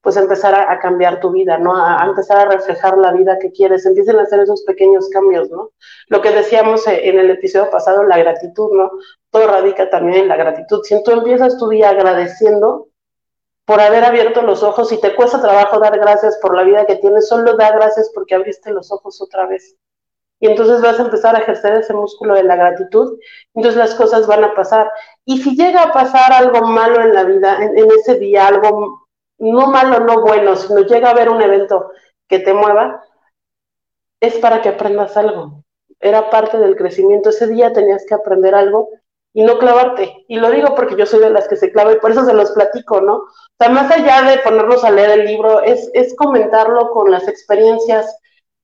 [0.00, 1.76] pues empezar a, cambiar tu vida, ¿no?
[1.76, 5.72] A, empezar a reflejar la vida que quieres, empiecen a hacer esos pequeños cambios, ¿no?
[6.08, 8.92] Lo que decíamos en el episodio pasado, la gratitud, ¿no?
[9.30, 10.80] Todo radica también en la gratitud.
[10.84, 12.88] Si tú empiezas tu día agradeciendo,
[13.66, 16.96] por haber abierto los ojos y te cuesta trabajo dar gracias por la vida que
[16.96, 19.76] tienes, solo da gracias porque abriste los ojos otra vez.
[20.42, 23.16] Y entonces vas a empezar a ejercer ese músculo de la gratitud,
[23.54, 24.90] entonces las cosas van a pasar.
[25.24, 29.06] Y si llega a pasar algo malo en la vida, en, ese día, algo
[29.38, 31.92] no malo, no bueno, sino llega a haber un evento
[32.28, 33.04] que te mueva,
[34.20, 35.62] es para que aprendas algo.
[36.00, 37.28] Era parte del crecimiento.
[37.28, 38.88] Ese día tenías que aprender algo
[39.32, 40.24] y no clavarte.
[40.26, 42.34] Y lo digo porque yo soy de las que se clava y por eso se
[42.34, 43.14] los platico, ¿no?
[43.14, 43.28] O
[43.60, 48.12] sea, más allá de ponernos a leer el libro, es, es comentarlo con las experiencias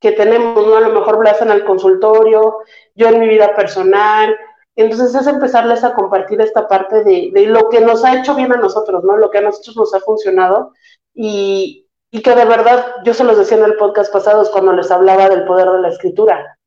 [0.01, 0.77] que tenemos, ¿no?
[0.77, 2.59] A lo mejor lo hacen al consultorio,
[2.95, 4.37] yo en mi vida personal.
[4.77, 8.53] Entonces es empezarles a compartir esta parte de, de lo que nos ha hecho bien
[8.53, 9.17] a nosotros, ¿no?
[9.17, 10.73] Lo que a nosotros nos ha funcionado
[11.15, 14.91] y, y que de verdad, yo se los decía en el podcast pasado cuando les
[14.91, 16.59] hablaba del poder de la escritura.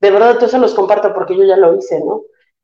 [0.00, 2.22] De verdad, yo se los comparto porque yo ya lo hice, ¿no?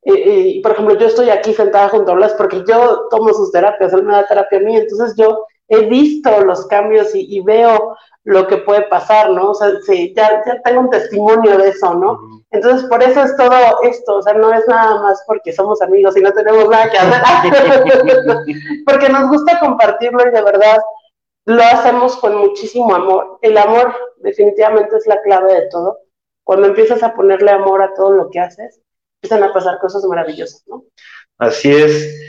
[0.09, 3.93] y, por ejemplo, yo estoy aquí sentada junto a Blas porque yo tomo sus terapias,
[3.93, 7.97] él me da terapia a mí, entonces yo he visto los cambios y, veo
[8.27, 9.53] lo que puede pasar, ¿no?
[9.53, 12.19] O sea, sí, ya, ya tengo un testimonio de eso, ¿no?
[12.51, 13.53] Entonces, por eso es todo
[13.85, 16.99] esto, o sea, no es nada más porque somos amigos y no tenemos nada que
[16.99, 17.85] hacer,
[18.85, 20.79] porque nos gusta compartirlo y de verdad
[21.45, 23.39] lo hacemos con muchísimo amor.
[23.43, 26.01] El amor definitivamente es la clave de todo.
[26.43, 28.81] Cuando empiezas a ponerle amor a todo lo que haces,
[29.23, 30.85] empiezan a pasar cosas maravillosas, ¿no?
[31.39, 32.21] Así es.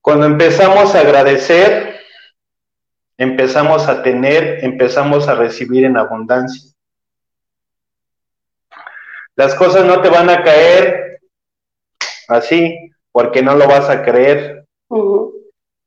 [0.00, 2.01] Cuando empezamos a agradecer,
[3.22, 6.72] empezamos a tener, empezamos a recibir en abundancia.
[9.36, 11.20] Las cosas no te van a caer
[12.28, 14.66] así, porque no lo vas a creer.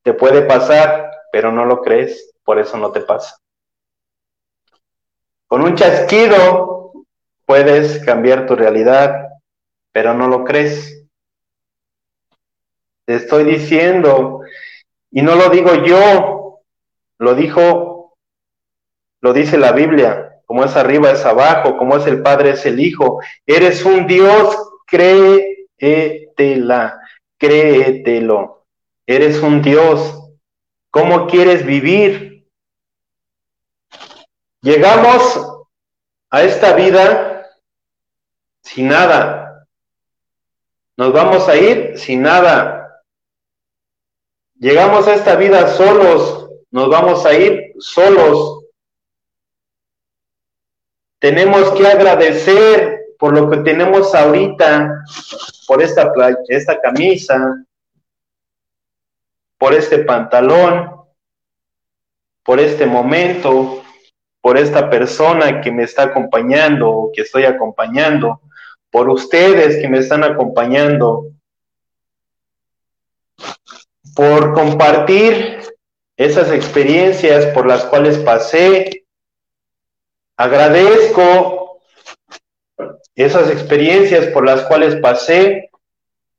[0.01, 3.37] Te puede pasar, pero no lo crees, por eso no te pasa.
[5.47, 6.93] Con un chasquido
[7.45, 9.27] puedes cambiar tu realidad,
[9.91, 11.05] pero no lo crees.
[13.05, 14.41] Te estoy diciendo,
[15.11, 16.34] y no lo digo yo,
[17.17, 18.17] lo dijo,
[19.21, 22.79] lo dice la Biblia, como es arriba es abajo, como es el Padre es el
[22.79, 23.19] Hijo.
[23.45, 24.55] Eres un Dios,
[24.85, 25.39] créetela,
[27.37, 28.65] créetelo.
[29.07, 30.21] Eres un Dios.
[30.91, 32.47] ¿Cómo quieres vivir?
[34.61, 35.65] Llegamos
[36.29, 37.51] a esta vida
[38.61, 39.67] sin nada.
[40.97, 43.03] Nos vamos a ir sin nada.
[44.55, 46.44] Llegamos a esta vida solos.
[46.75, 48.65] Nos vamos a ir solos.
[51.19, 55.05] Tenemos que agradecer por lo que tenemos ahorita,
[55.67, 56.11] por esta,
[56.49, 57.65] esta camisa,
[59.57, 60.91] por este pantalón,
[62.43, 63.81] por este momento,
[64.41, 68.41] por esta persona que me está acompañando o que estoy acompañando,
[68.91, 71.31] por ustedes que me están acompañando,
[74.13, 75.54] por compartir
[76.17, 79.05] esas experiencias por las cuales pasé,
[80.37, 81.79] Agradezco
[83.15, 85.69] esas experiencias por las cuales pasé.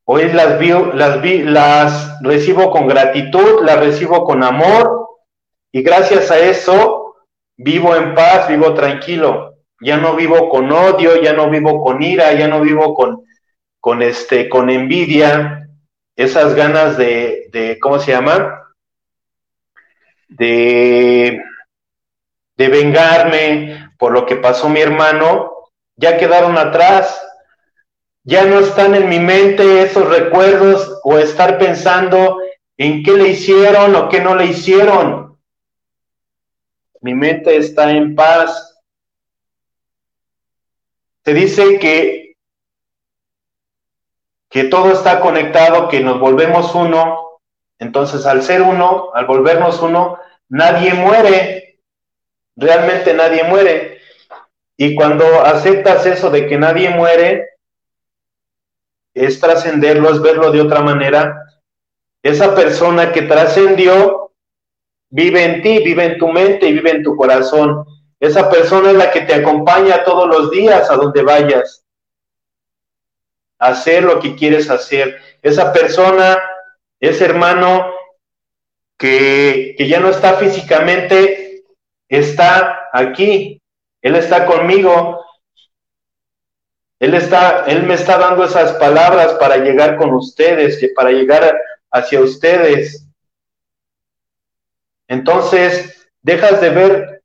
[0.05, 0.61] Hoy las,
[0.95, 5.09] las, las recibo con gratitud, las recibo con amor
[5.73, 7.17] y gracias a eso
[7.57, 9.55] vivo en paz, vivo tranquilo.
[9.81, 13.25] Ya no vivo con odio, ya no vivo con ira, ya no vivo con,
[13.81, 15.69] con, este, con envidia,
[16.15, 18.66] esas ganas de, de ¿cómo se llama?
[20.29, 21.43] De,
[22.57, 25.53] de vengarme, por lo que pasó mi hermano,
[25.97, 27.23] ya quedaron atrás.
[28.25, 32.39] Ya no están en mi mente esos recuerdos o estar pensando
[32.77, 35.39] en qué le hicieron o qué no le hicieron.
[37.01, 38.81] Mi mente está en paz.
[41.25, 42.37] Se dice que,
[44.49, 47.26] que todo está conectado, que nos volvemos uno.
[47.79, 50.19] Entonces, al ser uno, al volvernos uno,
[50.49, 51.81] nadie muere.
[52.57, 53.99] Realmente nadie muere.
[54.77, 57.49] Y cuando aceptas eso de que nadie muere,
[59.15, 61.43] es trascenderlo, es verlo de otra manera.
[62.23, 64.33] Esa persona que trascendió
[65.09, 67.85] vive en ti, vive en tu mente y vive en tu corazón.
[68.21, 71.85] Esa persona es la que te acompaña todos los días a donde vayas.
[73.59, 75.19] Hacer lo que quieres hacer.
[75.41, 76.39] Esa persona,
[77.01, 77.93] ese hermano
[78.99, 81.65] que, que ya no está físicamente,
[82.09, 83.61] está aquí,
[84.07, 85.25] él está conmigo.
[86.99, 92.21] Él está, Él me está dando esas palabras para llegar con ustedes, para llegar hacia
[92.21, 93.07] ustedes.
[95.09, 97.23] Entonces, dejas de ver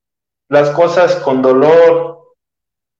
[0.49, 2.33] las cosas con dolor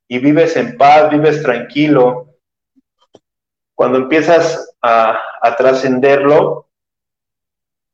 [0.08, 2.31] y vives en paz, vives tranquilo.
[3.82, 6.70] Cuando empiezas a, trascenderlo,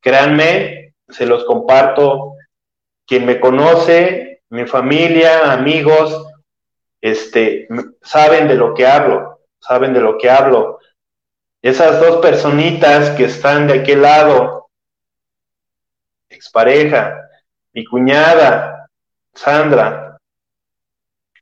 [0.02, 2.34] créanme, se los comparto.
[3.06, 6.28] Quien me conoce mi familia, amigos,
[7.00, 7.70] este,
[8.02, 10.80] saben de lo que hablo, saben de lo que hablo.
[11.62, 14.70] Esas dos personitas que están de aquel lado,
[16.28, 17.30] expareja,
[17.72, 18.90] mi cuñada,
[19.34, 20.18] Sandra,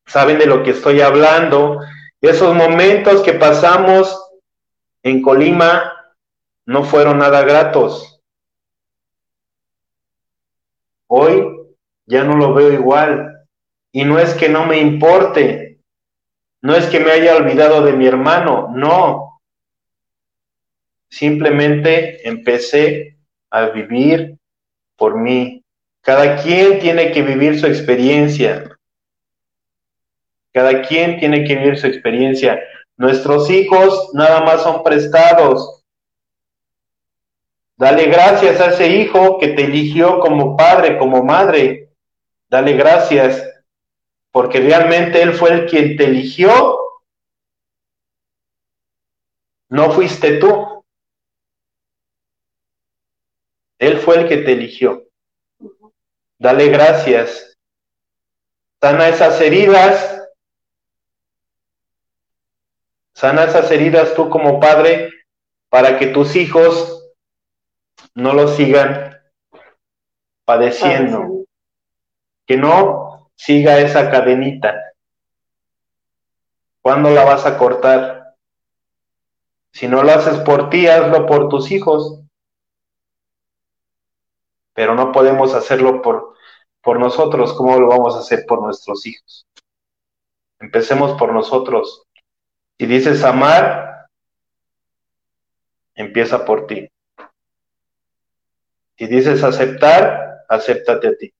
[0.05, 1.79] saben de lo que estoy hablando.
[2.21, 4.21] Esos momentos que pasamos
[5.05, 5.93] en Colima
[6.65, 8.19] no fueron nada gratos.
[11.05, 11.45] Hoy
[12.07, 13.45] ya no lo veo igual.
[13.91, 15.79] Y no es que no me importe,
[16.59, 19.39] no es que me haya olvidado de mi hermano, no.
[21.07, 23.15] Simplemente empecé
[23.51, 24.39] a vivir
[24.95, 25.63] por mí.
[26.01, 28.75] Cada quien tiene que vivir su experiencia.
[30.51, 32.59] Cada quien tiene que vivir su experiencia.
[32.97, 35.83] Nuestros hijos nada más son prestados.
[37.77, 41.89] Dale gracias a ese hijo que te eligió como padre, como madre.
[42.47, 43.43] Dale gracias,
[44.31, 46.79] porque realmente Él fue el quien te eligió.
[49.67, 50.83] No fuiste tú.
[53.77, 55.03] Él fue el que te eligió.
[56.39, 57.57] Dale gracias.
[58.79, 60.14] Sana esas heridas.
[63.15, 65.09] Sana esas heridas tú como padre
[65.69, 67.13] para que tus hijos
[68.13, 69.17] no lo sigan
[70.43, 71.45] padeciendo.
[72.45, 74.75] Que no siga esa cadenita.
[76.81, 78.35] ¿Cuándo la vas a cortar?
[79.71, 82.19] Si no lo haces por ti, hazlo por tus hijos.
[84.73, 86.35] Pero no podemos hacerlo por,
[86.81, 87.53] por nosotros.
[87.53, 89.47] ¿Cómo lo vamos a hacer por nuestros hijos?
[90.59, 92.05] Empecemos por nosotros.
[92.77, 94.07] Si dices amar,
[95.95, 96.89] empieza por ti.
[98.97, 101.33] Si dices aceptar, acéptate a ti.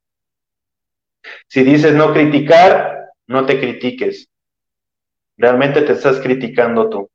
[1.48, 4.30] Si dices no criticar, no te critiques.
[5.38, 7.10] Realmente te estás criticando tú.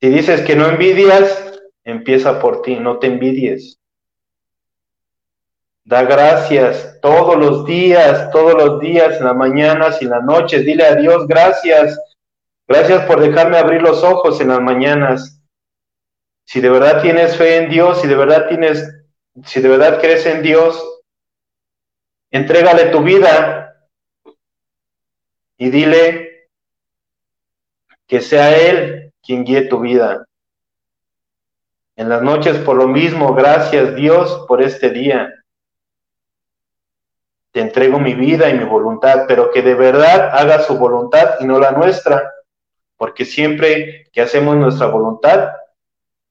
[0.00, 3.78] Si dices que no envidias, empieza por ti, no te envidies.
[5.84, 10.64] Da gracias todos los días, todos los días, en las mañanas y en las noches.
[10.64, 11.98] Dile a Dios gracias.
[12.68, 15.40] Gracias por dejarme abrir los ojos en las mañanas.
[16.44, 18.96] Si de verdad tienes fe en Dios, si de verdad tienes
[19.44, 20.82] si de verdad crees en Dios,
[22.30, 23.76] entrégale tu vida
[25.58, 26.48] y dile
[28.06, 30.26] que sea Él quien guíe tu vida.
[31.96, 35.32] En las noches por lo mismo, gracias Dios por este día.
[37.52, 41.46] Te entrego mi vida y mi voluntad, pero que de verdad haga su voluntad y
[41.46, 42.34] no la nuestra,
[42.96, 45.50] porque siempre que hacemos nuestra voluntad,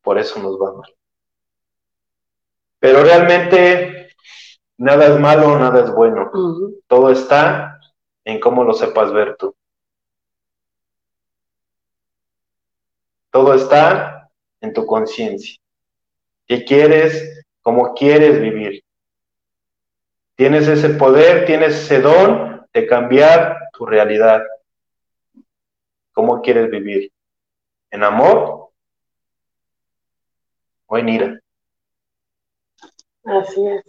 [0.01, 0.95] por eso nos va mal.
[2.79, 4.09] Pero realmente
[4.77, 6.31] nada es malo, nada es bueno.
[6.87, 7.79] Todo está
[8.23, 9.55] en cómo lo sepas ver tú.
[13.31, 14.29] Todo está
[14.61, 15.59] en tu conciencia.
[16.47, 17.43] ¿Qué quieres?
[17.61, 18.83] ¿Cómo quieres vivir?
[20.35, 24.43] Tienes ese poder, tienes ese don de cambiar tu realidad.
[26.15, 27.11] ¿Cómo quieres vivir?
[27.91, 28.69] ¿En amor
[30.87, 31.39] o en ira?
[33.25, 33.83] Así es.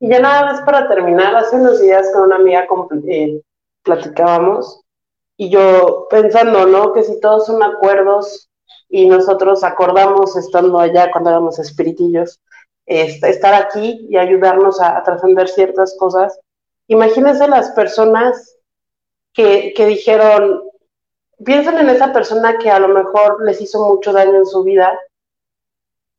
[0.00, 2.66] Y ya nada más para terminar, hace unos días con una amiga
[3.06, 3.42] eh,
[3.82, 4.80] platicábamos
[5.36, 6.94] y yo pensando, ¿no?
[6.94, 8.48] Que si todos son acuerdos
[8.88, 12.40] y nosotros acordamos estando allá cuando éramos espiritillos,
[12.86, 16.40] estar aquí y ayudarnos a, trascender ciertas cosas.
[16.86, 18.56] Imagínense las personas
[19.34, 20.62] que, que dijeron,
[21.44, 24.98] piensen en esa persona que a lo mejor les hizo mucho daño en su vida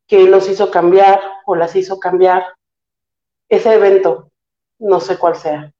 [0.06, 2.44] que los hizo cambiar o las hizo cambiar
[3.48, 4.30] ese evento,
[4.78, 5.72] no sé cuál sea.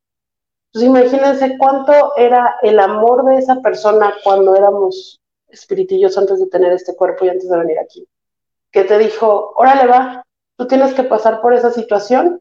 [0.73, 6.73] Entonces imagínense cuánto era el amor de esa persona cuando éramos espiritillos antes de tener
[6.73, 8.07] este cuerpo y antes de venir aquí.
[8.71, 10.25] Que te dijo, órale va,
[10.57, 12.41] tú tienes que pasar por esa situación,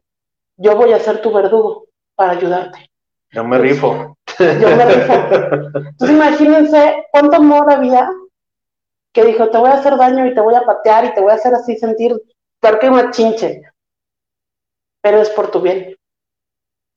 [0.57, 2.87] yo voy a ser tu verdugo para ayudarte.
[3.31, 4.15] Yo me rifo.
[4.39, 5.13] Yo me rifo.
[5.13, 8.09] Entonces imagínense cuánto amor había
[9.13, 11.31] que dijo, te voy a hacer daño y te voy a patear y te voy
[11.31, 12.15] a hacer así sentir
[12.59, 13.63] peor que una chinche,
[15.01, 15.95] pero es por tu bien.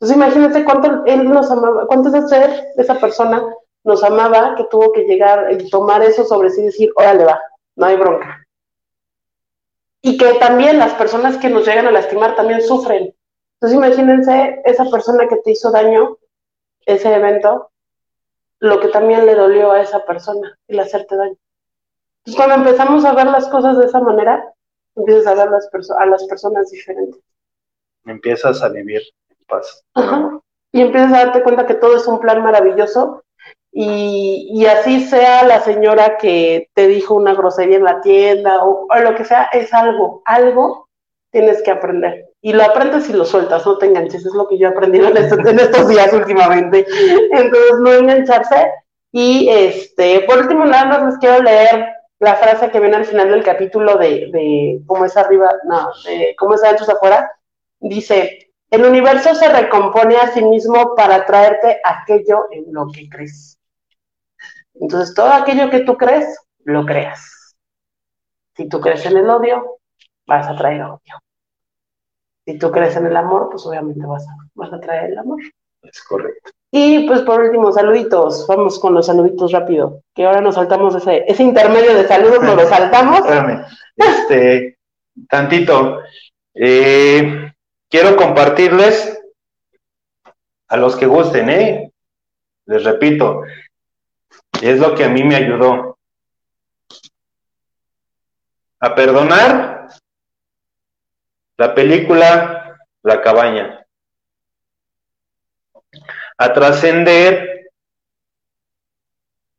[0.01, 3.43] Entonces imagínate cuánto él nos amaba, cuánto esa persona
[3.85, 7.41] nos amaba que tuvo que llegar y tomar eso sobre sí y decir, órale va,
[7.77, 8.47] no hay bronca.
[10.03, 13.15] Y que también las personas que nos llegan a lastimar también sufren.
[13.61, 16.19] Entonces imagínense esa persona que te hizo daño,
[16.87, 17.71] ese evento,
[18.59, 21.37] lo que también le dolió a esa persona, el hacerte daño.
[22.25, 24.53] Entonces, cuando empezamos a ver las cosas de esa manera,
[24.95, 25.69] empiezas a ver las
[25.99, 27.21] a las personas diferentes.
[28.05, 29.85] Empiezas a vivir en paz.
[30.73, 33.25] Y empiezas a darte cuenta que todo es un plan maravilloso.
[33.73, 38.87] Y, y, así sea la señora que te dijo una grosería en la tienda o,
[39.03, 40.89] lo que sea, es algo, algo
[41.31, 42.32] tienes que aprender.
[42.45, 45.09] Y lo aprendes y lo sueltas, no te enganches, es lo que yo he aprendido
[45.09, 46.85] en, estos, días últimamente.
[47.31, 48.71] Entonces, no engancharse.
[49.13, 51.87] Y este, por último, nada más les quiero leer
[52.19, 56.35] la frase que viene al final del capítulo de, de cómo es arriba, no, de
[56.37, 57.31] cómo es adentro afuera,
[57.79, 63.59] dice, el universo se recompone a sí mismo para traerte aquello en lo que crees.
[64.75, 67.55] Entonces, todo aquello que tú crees, lo creas.
[68.57, 69.79] Si tú crees en el odio,
[70.27, 71.21] vas a traer odio.
[72.45, 75.41] Si tú crees en el amor, pues obviamente vas a, vas a traer el amor.
[75.83, 76.51] Es correcto.
[76.71, 78.47] Y pues por último, saluditos.
[78.49, 80.03] Vamos con los saluditos rápido.
[80.15, 83.19] Que ahora nos saltamos ese, ese intermedio de saludos, nos lo saltamos.
[83.25, 83.65] Espérame,
[83.97, 84.79] este,
[85.29, 86.01] tantito.
[86.55, 87.53] Eh,
[87.89, 89.21] quiero compartirles
[90.69, 91.93] a los que gusten, ¿eh?
[92.65, 93.43] Les repito,
[94.63, 95.99] es lo que a mí me ayudó
[98.81, 99.82] a perdonar
[101.63, 103.87] la película La cabaña,
[106.37, 107.71] a trascender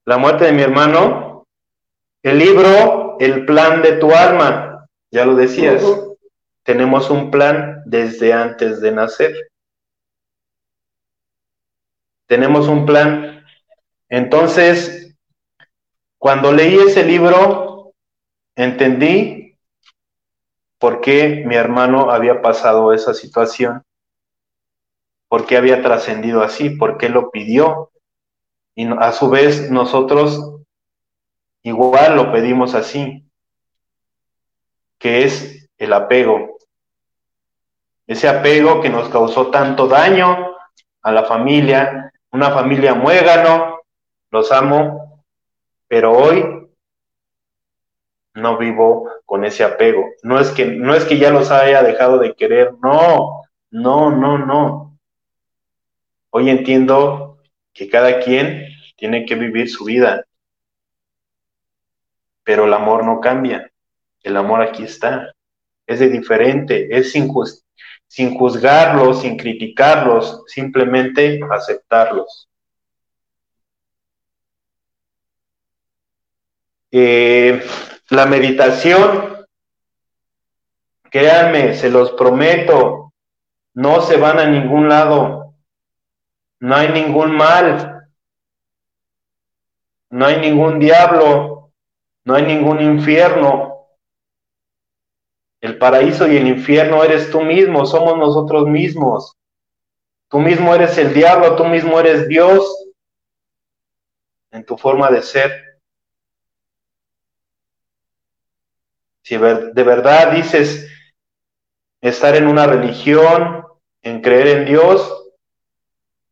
[0.04, 1.48] la muerte de mi hermano,
[2.22, 5.82] el libro El plan de tu alma, ya lo decías,
[6.64, 9.34] tenemos un plan desde antes de nacer.
[12.28, 13.46] Tenemos un plan.
[14.10, 15.16] Entonces,
[16.18, 17.94] cuando leí ese libro,
[18.56, 19.43] entendí
[20.84, 23.86] por qué mi hermano había pasado esa situación,
[25.30, 27.90] por qué había trascendido así, por qué lo pidió.
[28.76, 30.58] Y a su vez nosotros
[31.62, 33.26] igual lo pedimos así,
[35.00, 36.58] que es el apego.
[38.06, 40.54] Ese apego que nos causó tanto daño
[41.02, 43.80] a la familia, una familia muégano,
[44.32, 45.24] los amo,
[45.88, 46.68] pero hoy
[48.34, 50.06] no vivo con ese apego.
[50.24, 53.42] No es que, no es que ya los haya dejado de querer, no,
[53.72, 55.00] no, no, no.
[56.30, 57.40] Hoy entiendo
[57.74, 60.26] que cada quien tiene que vivir su vida,
[62.44, 63.72] pero el amor no cambia.
[64.22, 65.34] El amor aquí está.
[65.86, 67.32] Es de diferente, es sin,
[68.08, 72.50] sin juzgarlos, sin criticarlos, simplemente aceptarlos.
[76.92, 77.62] Eh,
[78.10, 79.46] la meditación,
[81.10, 83.14] créanme, se los prometo,
[83.74, 85.56] no se van a ningún lado,
[86.60, 88.10] no hay ningún mal,
[90.10, 91.72] no hay ningún diablo,
[92.26, 93.74] no hay ningún infierno,
[95.64, 99.38] el paraíso y el infierno eres tú mismo, somos nosotros mismos.
[100.28, 102.66] Tú mismo eres el diablo, tú mismo eres Dios
[104.52, 105.73] en tu forma de ser.
[109.24, 110.92] Si de verdad dices
[112.02, 113.66] estar en una religión,
[114.02, 115.32] en creer en Dios,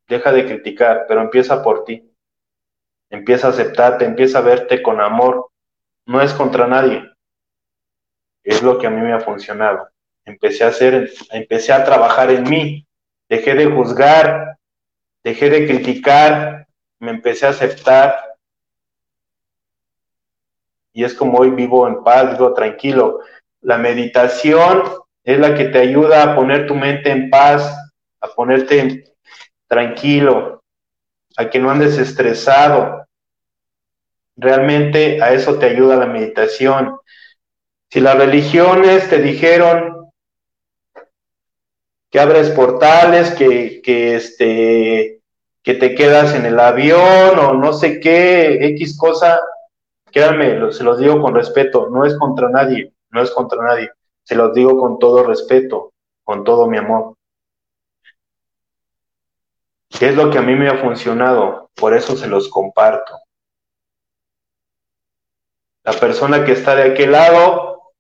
[0.08, 2.14] deja de criticar, pero empieza por ti.
[3.10, 5.50] Empieza a aceptarte, empieza a verte con amor.
[6.06, 7.12] No es contra nadie
[8.44, 9.90] es lo que a mí me ha funcionado.
[10.26, 12.88] Empecé a hacer, empecé a trabajar en mí,
[13.30, 14.58] dejé de juzgar,
[15.24, 16.68] dejé de criticar,
[17.00, 18.31] me empecé a aceptar.
[20.94, 23.20] Y es como hoy vivo en paz, vivo tranquilo.
[23.62, 24.84] La meditación
[25.24, 27.74] es la que te ayuda a poner tu mente en paz,
[28.20, 29.16] a ponerte
[29.68, 30.64] tranquilo,
[31.38, 33.06] a que no andes estresado.
[34.36, 36.98] Realmente a eso te ayuda la meditación.
[37.90, 40.12] Si las religiones te dijeron
[42.10, 45.22] que abres portales, que, que, este,
[45.64, 49.40] que te quedas en el avión o no sé qué, X cosa,
[50.12, 53.92] créanme, se los digo con respeto, no es contra nadie, no es contra nadie,
[54.24, 55.94] se los digo con todo respeto,
[56.24, 57.16] con todo mi amor.
[59.90, 61.70] ¿Qué es lo que a mí me ha funcionado?
[61.76, 63.14] Por eso se los comparto.
[65.84, 67.94] La persona que está de aquel lado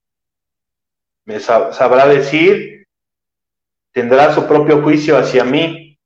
[1.25, 2.87] me sabrá decir,
[3.91, 5.99] tendrá su propio juicio hacia mí.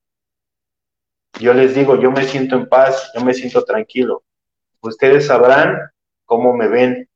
[1.40, 4.24] Yo les digo, yo me siento en paz, yo me siento tranquilo.
[4.82, 5.80] Ustedes sabrán
[6.26, 7.10] cómo me ven.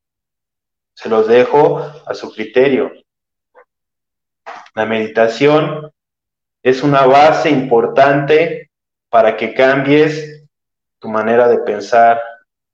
[0.94, 2.92] Se los dejo a su criterio.
[4.76, 5.92] La meditación
[6.64, 8.72] es una base importante
[9.10, 10.46] para que cambies
[11.00, 12.22] tu manera de pensar,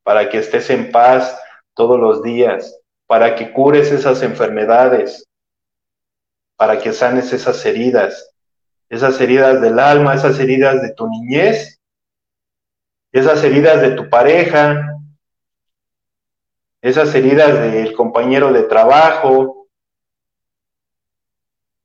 [0.03, 1.39] para que estés en paz
[1.73, 5.27] todos los días, para que cures esas enfermedades,
[6.57, 8.31] para que sanes esas heridas,
[8.89, 11.79] esas heridas del alma, esas heridas de tu niñez,
[13.11, 14.94] esas heridas de tu pareja,
[16.85, 19.67] esas heridas del compañero de trabajo,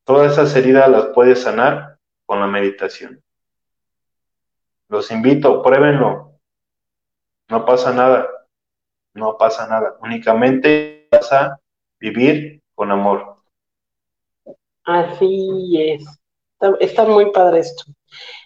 [0.05, 1.97] todas esas heridas las puedes sanar
[2.27, 3.23] con la meditación.
[4.91, 6.35] Los invito, pruébenlo.
[7.49, 8.29] No pasa nada.
[9.15, 9.97] No pasa nada.
[10.03, 11.57] Únicamente a
[11.99, 13.37] vivir con amor.
[14.85, 16.05] Así es.
[16.79, 17.85] Está, muy padre esto.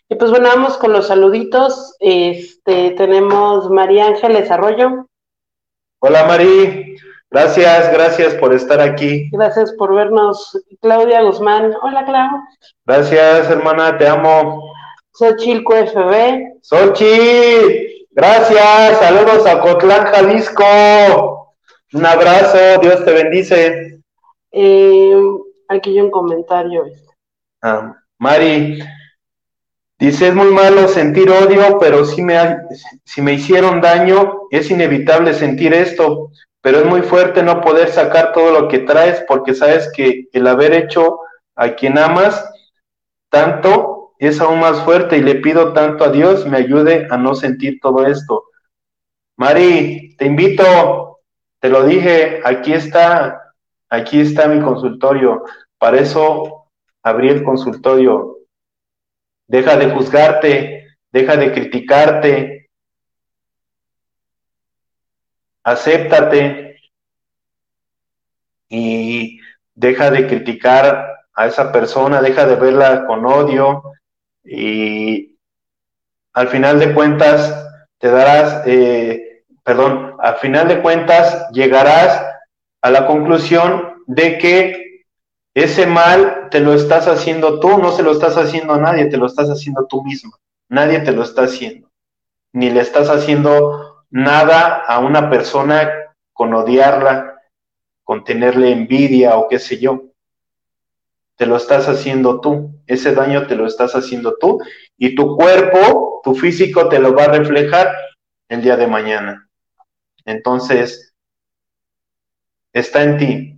[0.09, 1.97] Y pues bueno, vamos con los saluditos.
[1.99, 5.09] Este, tenemos María Ángeles Arroyo.
[6.07, 6.97] Hola Mari,
[7.31, 9.31] gracias, gracias por estar aquí.
[9.33, 10.63] Gracias por vernos.
[10.83, 11.73] Claudia Guzmán.
[11.81, 12.43] Hola Clau.
[12.85, 14.71] Gracias hermana, te amo.
[15.13, 16.61] Xochilco FB.
[16.61, 21.55] Xochitl, gracias, saludos a Cotlán, Jalisco.
[21.95, 24.03] Un abrazo, Dios te bendice.
[24.53, 25.17] Eh,
[25.69, 26.85] aquí hay un comentario.
[27.63, 28.79] Ah, Mari,
[29.99, 32.57] dice, es muy malo sentir odio, pero si me,
[33.05, 36.31] si me hicieron daño, es inevitable sentir esto,
[36.61, 40.47] pero es muy fuerte no poder sacar todo lo que traes porque sabes que el
[40.47, 41.21] haber hecho
[41.57, 42.45] a quien amas
[43.31, 47.35] tanto es aún más fuerte y le pido tanto a Dios me ayude a no
[47.35, 48.45] sentir todo esto.
[49.37, 51.21] Mari, te invito,
[51.61, 53.55] te lo dije, aquí está,
[53.91, 55.45] aquí está mi consultorio,
[55.79, 56.69] para eso
[57.03, 58.34] abrí el consultorio.
[59.47, 62.71] Deja de juzgarte, deja de criticarte,
[65.63, 66.77] acéptate
[68.69, 69.41] y
[69.75, 73.83] deja de criticar a esa persona, deja de verla con odio
[74.45, 75.37] y
[76.33, 77.69] al final de cuentas
[77.99, 82.23] te darás, eh, perdón, al final de cuentas llegarás
[82.83, 84.84] a la conclusión de que
[85.55, 89.17] ese mal te lo estás haciendo tú, no se lo estás haciendo a nadie, te
[89.17, 90.37] lo estás haciendo tú mismo.
[90.69, 91.91] Nadie te lo está haciendo.
[92.53, 95.93] Ni le estás haciendo nada a una persona
[96.33, 97.41] con odiarla,
[98.03, 100.03] con tenerle envidia o qué sé yo.
[101.37, 102.71] Te lo estás haciendo tú.
[102.87, 104.61] Ese daño te lo estás haciendo tú
[104.99, 107.95] y tu cuerpo, tu físico te lo va a reflejar
[108.49, 109.49] el día de mañana.
[110.25, 111.15] Entonces,
[112.73, 113.54] está en ti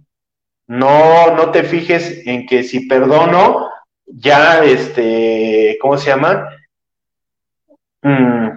[0.67, 3.71] no, no te fijes en que si perdono,
[4.07, 6.51] ya, este, ¿cómo se llama?
[8.03, 8.49] Mm,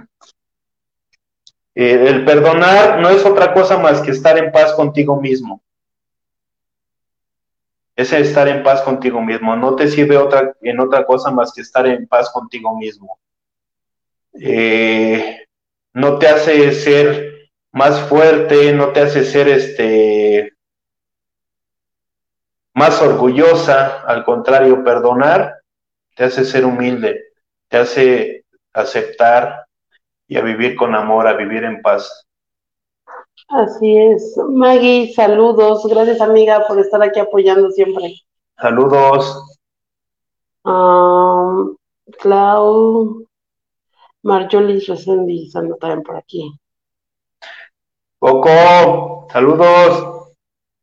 [1.76, 5.62] el perdonar no es otra cosa más que estar en paz contigo mismo.
[7.96, 9.56] Es estar en paz contigo mismo.
[9.56, 13.20] No te sirve otra, en otra cosa más que estar en paz contigo mismo.
[14.34, 15.46] Eh,
[15.94, 20.54] no te hace ser más fuerte, no te hace ser este
[22.74, 25.56] más orgullosa, al contrario, perdonar
[26.16, 27.22] te hace ser humilde,
[27.70, 29.66] te hace aceptar
[30.28, 32.28] y a vivir con amor, a vivir en paz.
[33.48, 34.38] Así es.
[34.50, 35.86] Maggie, saludos.
[35.90, 38.14] Gracias, amiga, por estar aquí apoyando siempre.
[38.62, 39.58] Saludos.
[40.64, 41.76] Um,
[42.20, 43.26] Clau,
[44.22, 46.52] Marjolis Resendiz, anda también por aquí.
[48.20, 50.34] Coco, saludos.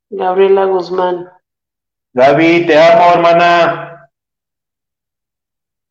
[0.08, 1.35] Gabriela Guzmán.
[2.16, 4.08] Gaby, te amo, hermana.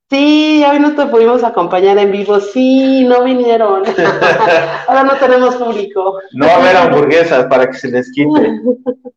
[0.10, 2.39] Sí, hoy no te pudimos acompañar en vivo.
[2.39, 3.84] Sí, no vinieron.
[4.88, 6.19] Ahora no tenemos público.
[6.31, 8.30] No a haber hamburguesas para que se les quite.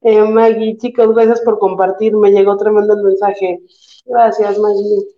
[0.00, 2.14] Eh, Maggie, chicos, gracias por compartir.
[2.14, 3.58] Me llegó tremendo el mensaje.
[4.06, 5.08] Gracias, Maggie.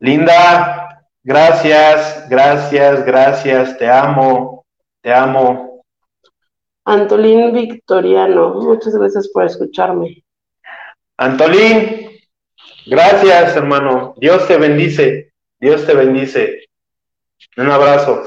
[0.00, 4.59] Linda, gracias, gracias, gracias, te amo.
[5.02, 5.84] Te amo.
[6.84, 10.24] Antolín Victoriano, muchas gracias por escucharme.
[11.16, 12.10] Antolín,
[12.86, 14.14] gracias hermano.
[14.18, 15.32] Dios te bendice.
[15.58, 16.64] Dios te bendice.
[17.56, 18.22] Un abrazo.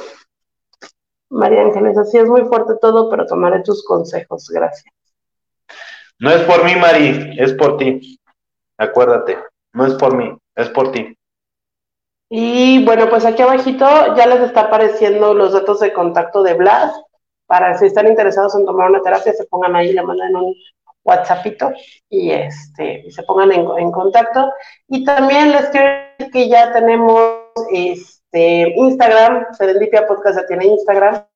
[1.29, 4.47] María Ángeles, así es muy fuerte todo, pero tomaré tus consejos.
[4.49, 4.93] Gracias.
[6.19, 8.19] No es por mí, Mari, es por ti.
[8.77, 9.37] Acuérdate,
[9.73, 11.17] no es por mí, es por ti.
[12.35, 13.85] Y bueno, pues aquí abajito
[14.15, 16.99] ya les está apareciendo los datos de contacto de Blas.
[17.45, 20.55] Para si están interesados en tomar una terapia, se pongan ahí, le mandan un
[21.05, 21.71] WhatsAppito
[22.09, 24.51] y este se pongan en, contacto.
[24.87, 25.85] Y también les quiero
[26.17, 27.21] decir que ya tenemos
[27.71, 31.27] este Instagram, Serendipia Podcast ya tiene Instagram.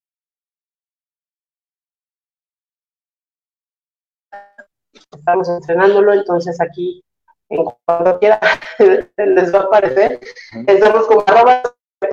[5.11, 7.03] Estamos entrenándolo, entonces aquí
[7.49, 8.39] en cuanto quiera
[9.17, 10.19] les va a aparecer.
[10.67, 11.61] Estamos como arroba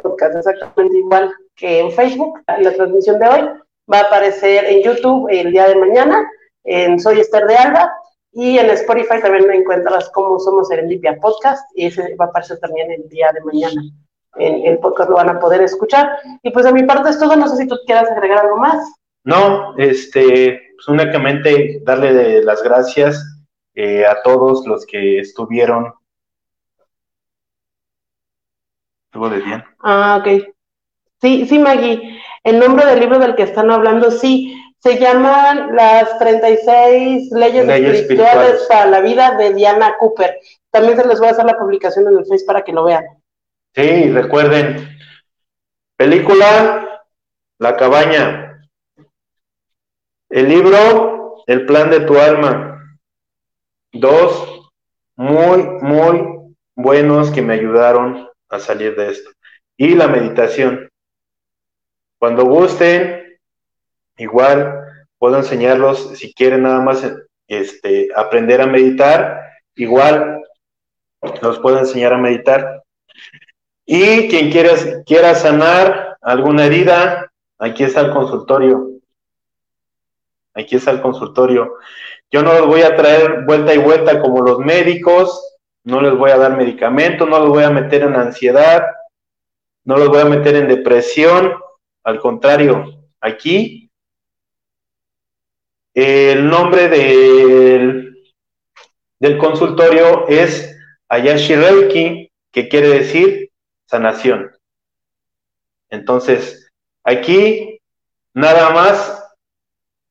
[0.03, 3.41] podcast, exactamente igual que en Facebook, la transmisión de hoy.
[3.93, 6.27] Va a aparecer en YouTube el día de mañana,
[6.65, 7.93] en Soy Esther de Alba,
[8.33, 12.91] y en Spotify también encuentras cómo somos Serendipia Podcast, y ese va a aparecer también
[12.91, 13.83] el día de mañana.
[14.37, 16.19] En el podcast lo van a poder escuchar.
[16.43, 18.91] Y pues de mi parte es todo, no sé si tú quieras agregar algo más.
[19.23, 23.34] No, este, pues únicamente darle las gracias
[23.75, 25.95] eh, a todos los que estuvieron.
[29.07, 29.65] ¿Estuvo de bien?
[29.81, 30.45] Ah, ok.
[31.21, 32.21] Sí, sí, Maggie.
[32.43, 38.67] El nombre del libro del que están hablando, sí, se llama Las 36 leyes, espirituales,
[38.69, 40.39] para la vida de Diana Cooper.
[40.71, 43.05] También se les voy a hacer la publicación en el Face para que lo vean.
[43.75, 44.99] Sí, recuerden.
[45.97, 47.03] Película
[47.59, 48.69] La cabaña.
[50.29, 52.74] El libro El plan de tu alma.
[53.95, 54.71] Dos
[55.17, 59.31] muy, muy buenos que me ayudaron a salir de esto.
[59.77, 60.91] Y la meditación.
[62.19, 63.39] Cuando gusten,
[64.17, 64.85] igual
[65.19, 67.07] puedo enseñarlos si quieren nada más
[67.49, 69.41] este, aprender a meditar,
[69.75, 70.43] igual
[71.43, 72.83] los puedo enseñar a meditar.
[73.87, 74.73] Y quien quiera,
[75.05, 78.91] quiera sanar alguna herida, aquí está el consultorio.
[80.55, 81.75] Aquí está el consultorio.
[82.35, 86.33] Yo no los voy a traer vuelta y vuelta como los médicos, no les voy
[86.33, 88.85] a dar medicamentos, no los voy a meter en ansiedad,
[89.85, 91.55] no los voy a meter en depresión,
[92.03, 93.89] al contrario, aquí
[95.95, 98.21] el nombre del,
[99.21, 100.77] del consultorio es
[101.09, 103.53] Ayashi Reiki, que quiere decir
[103.87, 104.51] sanación.
[105.89, 106.69] Entonces,
[107.05, 107.81] aquí
[108.33, 109.25] nada más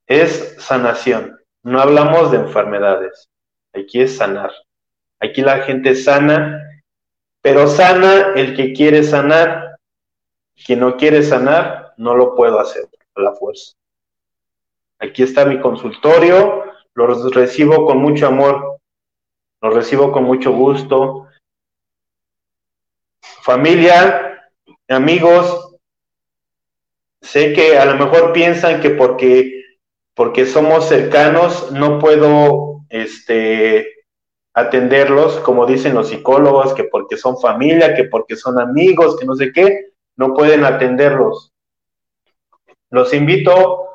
[0.08, 1.43] es sanación.
[1.64, 3.30] No hablamos de enfermedades.
[3.74, 4.52] Aquí es sanar.
[5.20, 6.62] Aquí la gente sana,
[7.42, 9.78] pero sana el que quiere sanar.
[10.66, 13.74] Quien no quiere sanar, no lo puedo hacer a la fuerza.
[15.00, 18.80] Aquí está mi consultorio, lo recibo con mucho amor,
[19.62, 21.28] lo recibo con mucho gusto.
[23.42, 24.50] Familia,
[24.88, 25.76] amigos,
[27.22, 29.53] sé que a lo mejor piensan que porque
[30.16, 33.88] porque somos cercanos, no puedo este,
[34.54, 39.36] atenderlos, como dicen los psicólogos, que porque son familia, que porque son amigos, que no
[39.36, 41.52] sé qué, no pueden atenderlos.
[42.92, 43.88] Los invito,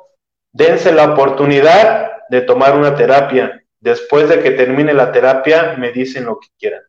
[0.52, 3.64] dense la oportunidad de tomar una terapia.
[3.78, 6.82] Después de que termine la terapia, me dicen lo que quieran.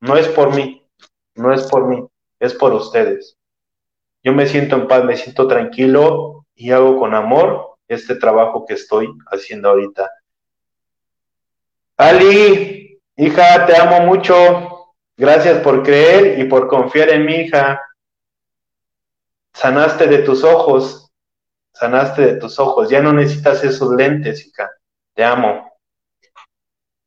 [0.00, 0.86] No es por mí,
[1.34, 2.06] no es por mí,
[2.38, 3.38] es por ustedes.
[4.22, 8.74] Yo me siento en paz, me siento tranquilo y hago con amor este trabajo que
[8.74, 10.10] estoy haciendo ahorita.
[11.96, 14.94] Ali, hija, te amo mucho.
[15.16, 17.80] Gracias por creer y por confiar en mi hija.
[19.54, 21.10] Sanaste de tus ojos,
[21.72, 22.90] sanaste de tus ojos.
[22.90, 24.70] Ya no necesitas esos lentes, hija.
[25.14, 25.75] Te amo.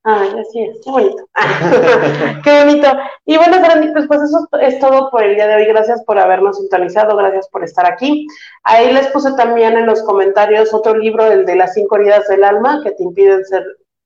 [0.04, 1.30] Ay, así es, qué bonito.
[2.44, 2.88] qué bonito.
[3.26, 5.66] Y bueno, Serenditos, pues eso es todo por el día de hoy.
[5.66, 8.26] Gracias por habernos sintonizado, gracias por estar aquí.
[8.64, 12.46] Ahí les puse también en los comentarios otro libro, el de las cinco heridas del
[12.46, 13.66] alma, que te impiden ser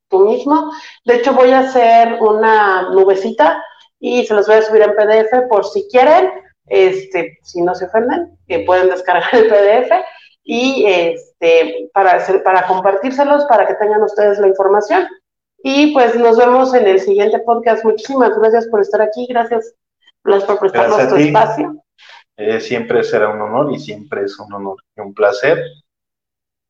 [0.09, 0.71] tú mismo.
[1.05, 3.63] De hecho, voy a hacer una nubecita
[3.99, 6.31] y se los voy a subir en PDF por si quieren,
[6.65, 9.91] este, si no se ofenden, que pueden descargar el PDF
[10.43, 15.07] y este, para, para compartírselos, para que tengan ustedes la información.
[15.65, 17.85] Y pues nos vemos en el siguiente podcast.
[17.85, 19.26] Muchísimas gracias por estar aquí.
[19.30, 19.73] Gracias,
[20.22, 21.84] por prestarnos tu espacio.
[22.35, 25.64] Eh, siempre será un honor y siempre es un honor y un placer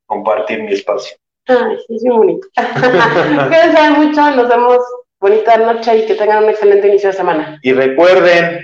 [0.05, 1.17] compartir mi espacio.
[1.47, 2.47] Ay, sí, es muy bonito.
[2.55, 4.77] Cuídense mucho, nos vemos.
[5.19, 7.59] Bonita noche y que tengan un excelente inicio de semana.
[7.63, 8.59] Y recuerden,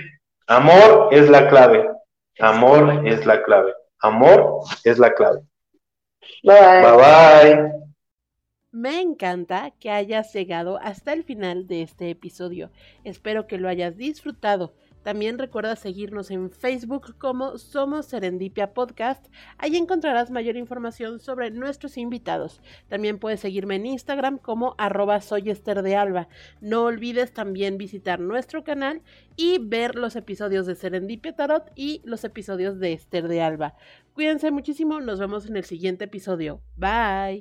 [0.46, 1.88] amor es la clave.
[2.38, 3.72] Amor es la clave.
[4.00, 5.40] Amor es la clave.
[6.44, 6.96] Bye bye.
[6.96, 7.80] bye.
[8.72, 12.70] Me encanta que hayas llegado hasta el final de este episodio.
[13.02, 14.74] Espero que lo hayas disfrutado.
[15.02, 19.26] También recuerda seguirnos en Facebook como Somos Serendipia Podcast.
[19.58, 22.60] Ahí encontrarás mayor información sobre nuestros invitados.
[22.88, 25.20] También puedes seguirme en Instagram como arroba.
[26.60, 29.02] No olvides también visitar nuestro canal
[29.36, 33.74] y ver los episodios de Serendipia Tarot y los episodios de Esther de Alba.
[34.12, 36.60] Cuídense muchísimo, nos vemos en el siguiente episodio.
[36.76, 37.38] Bye.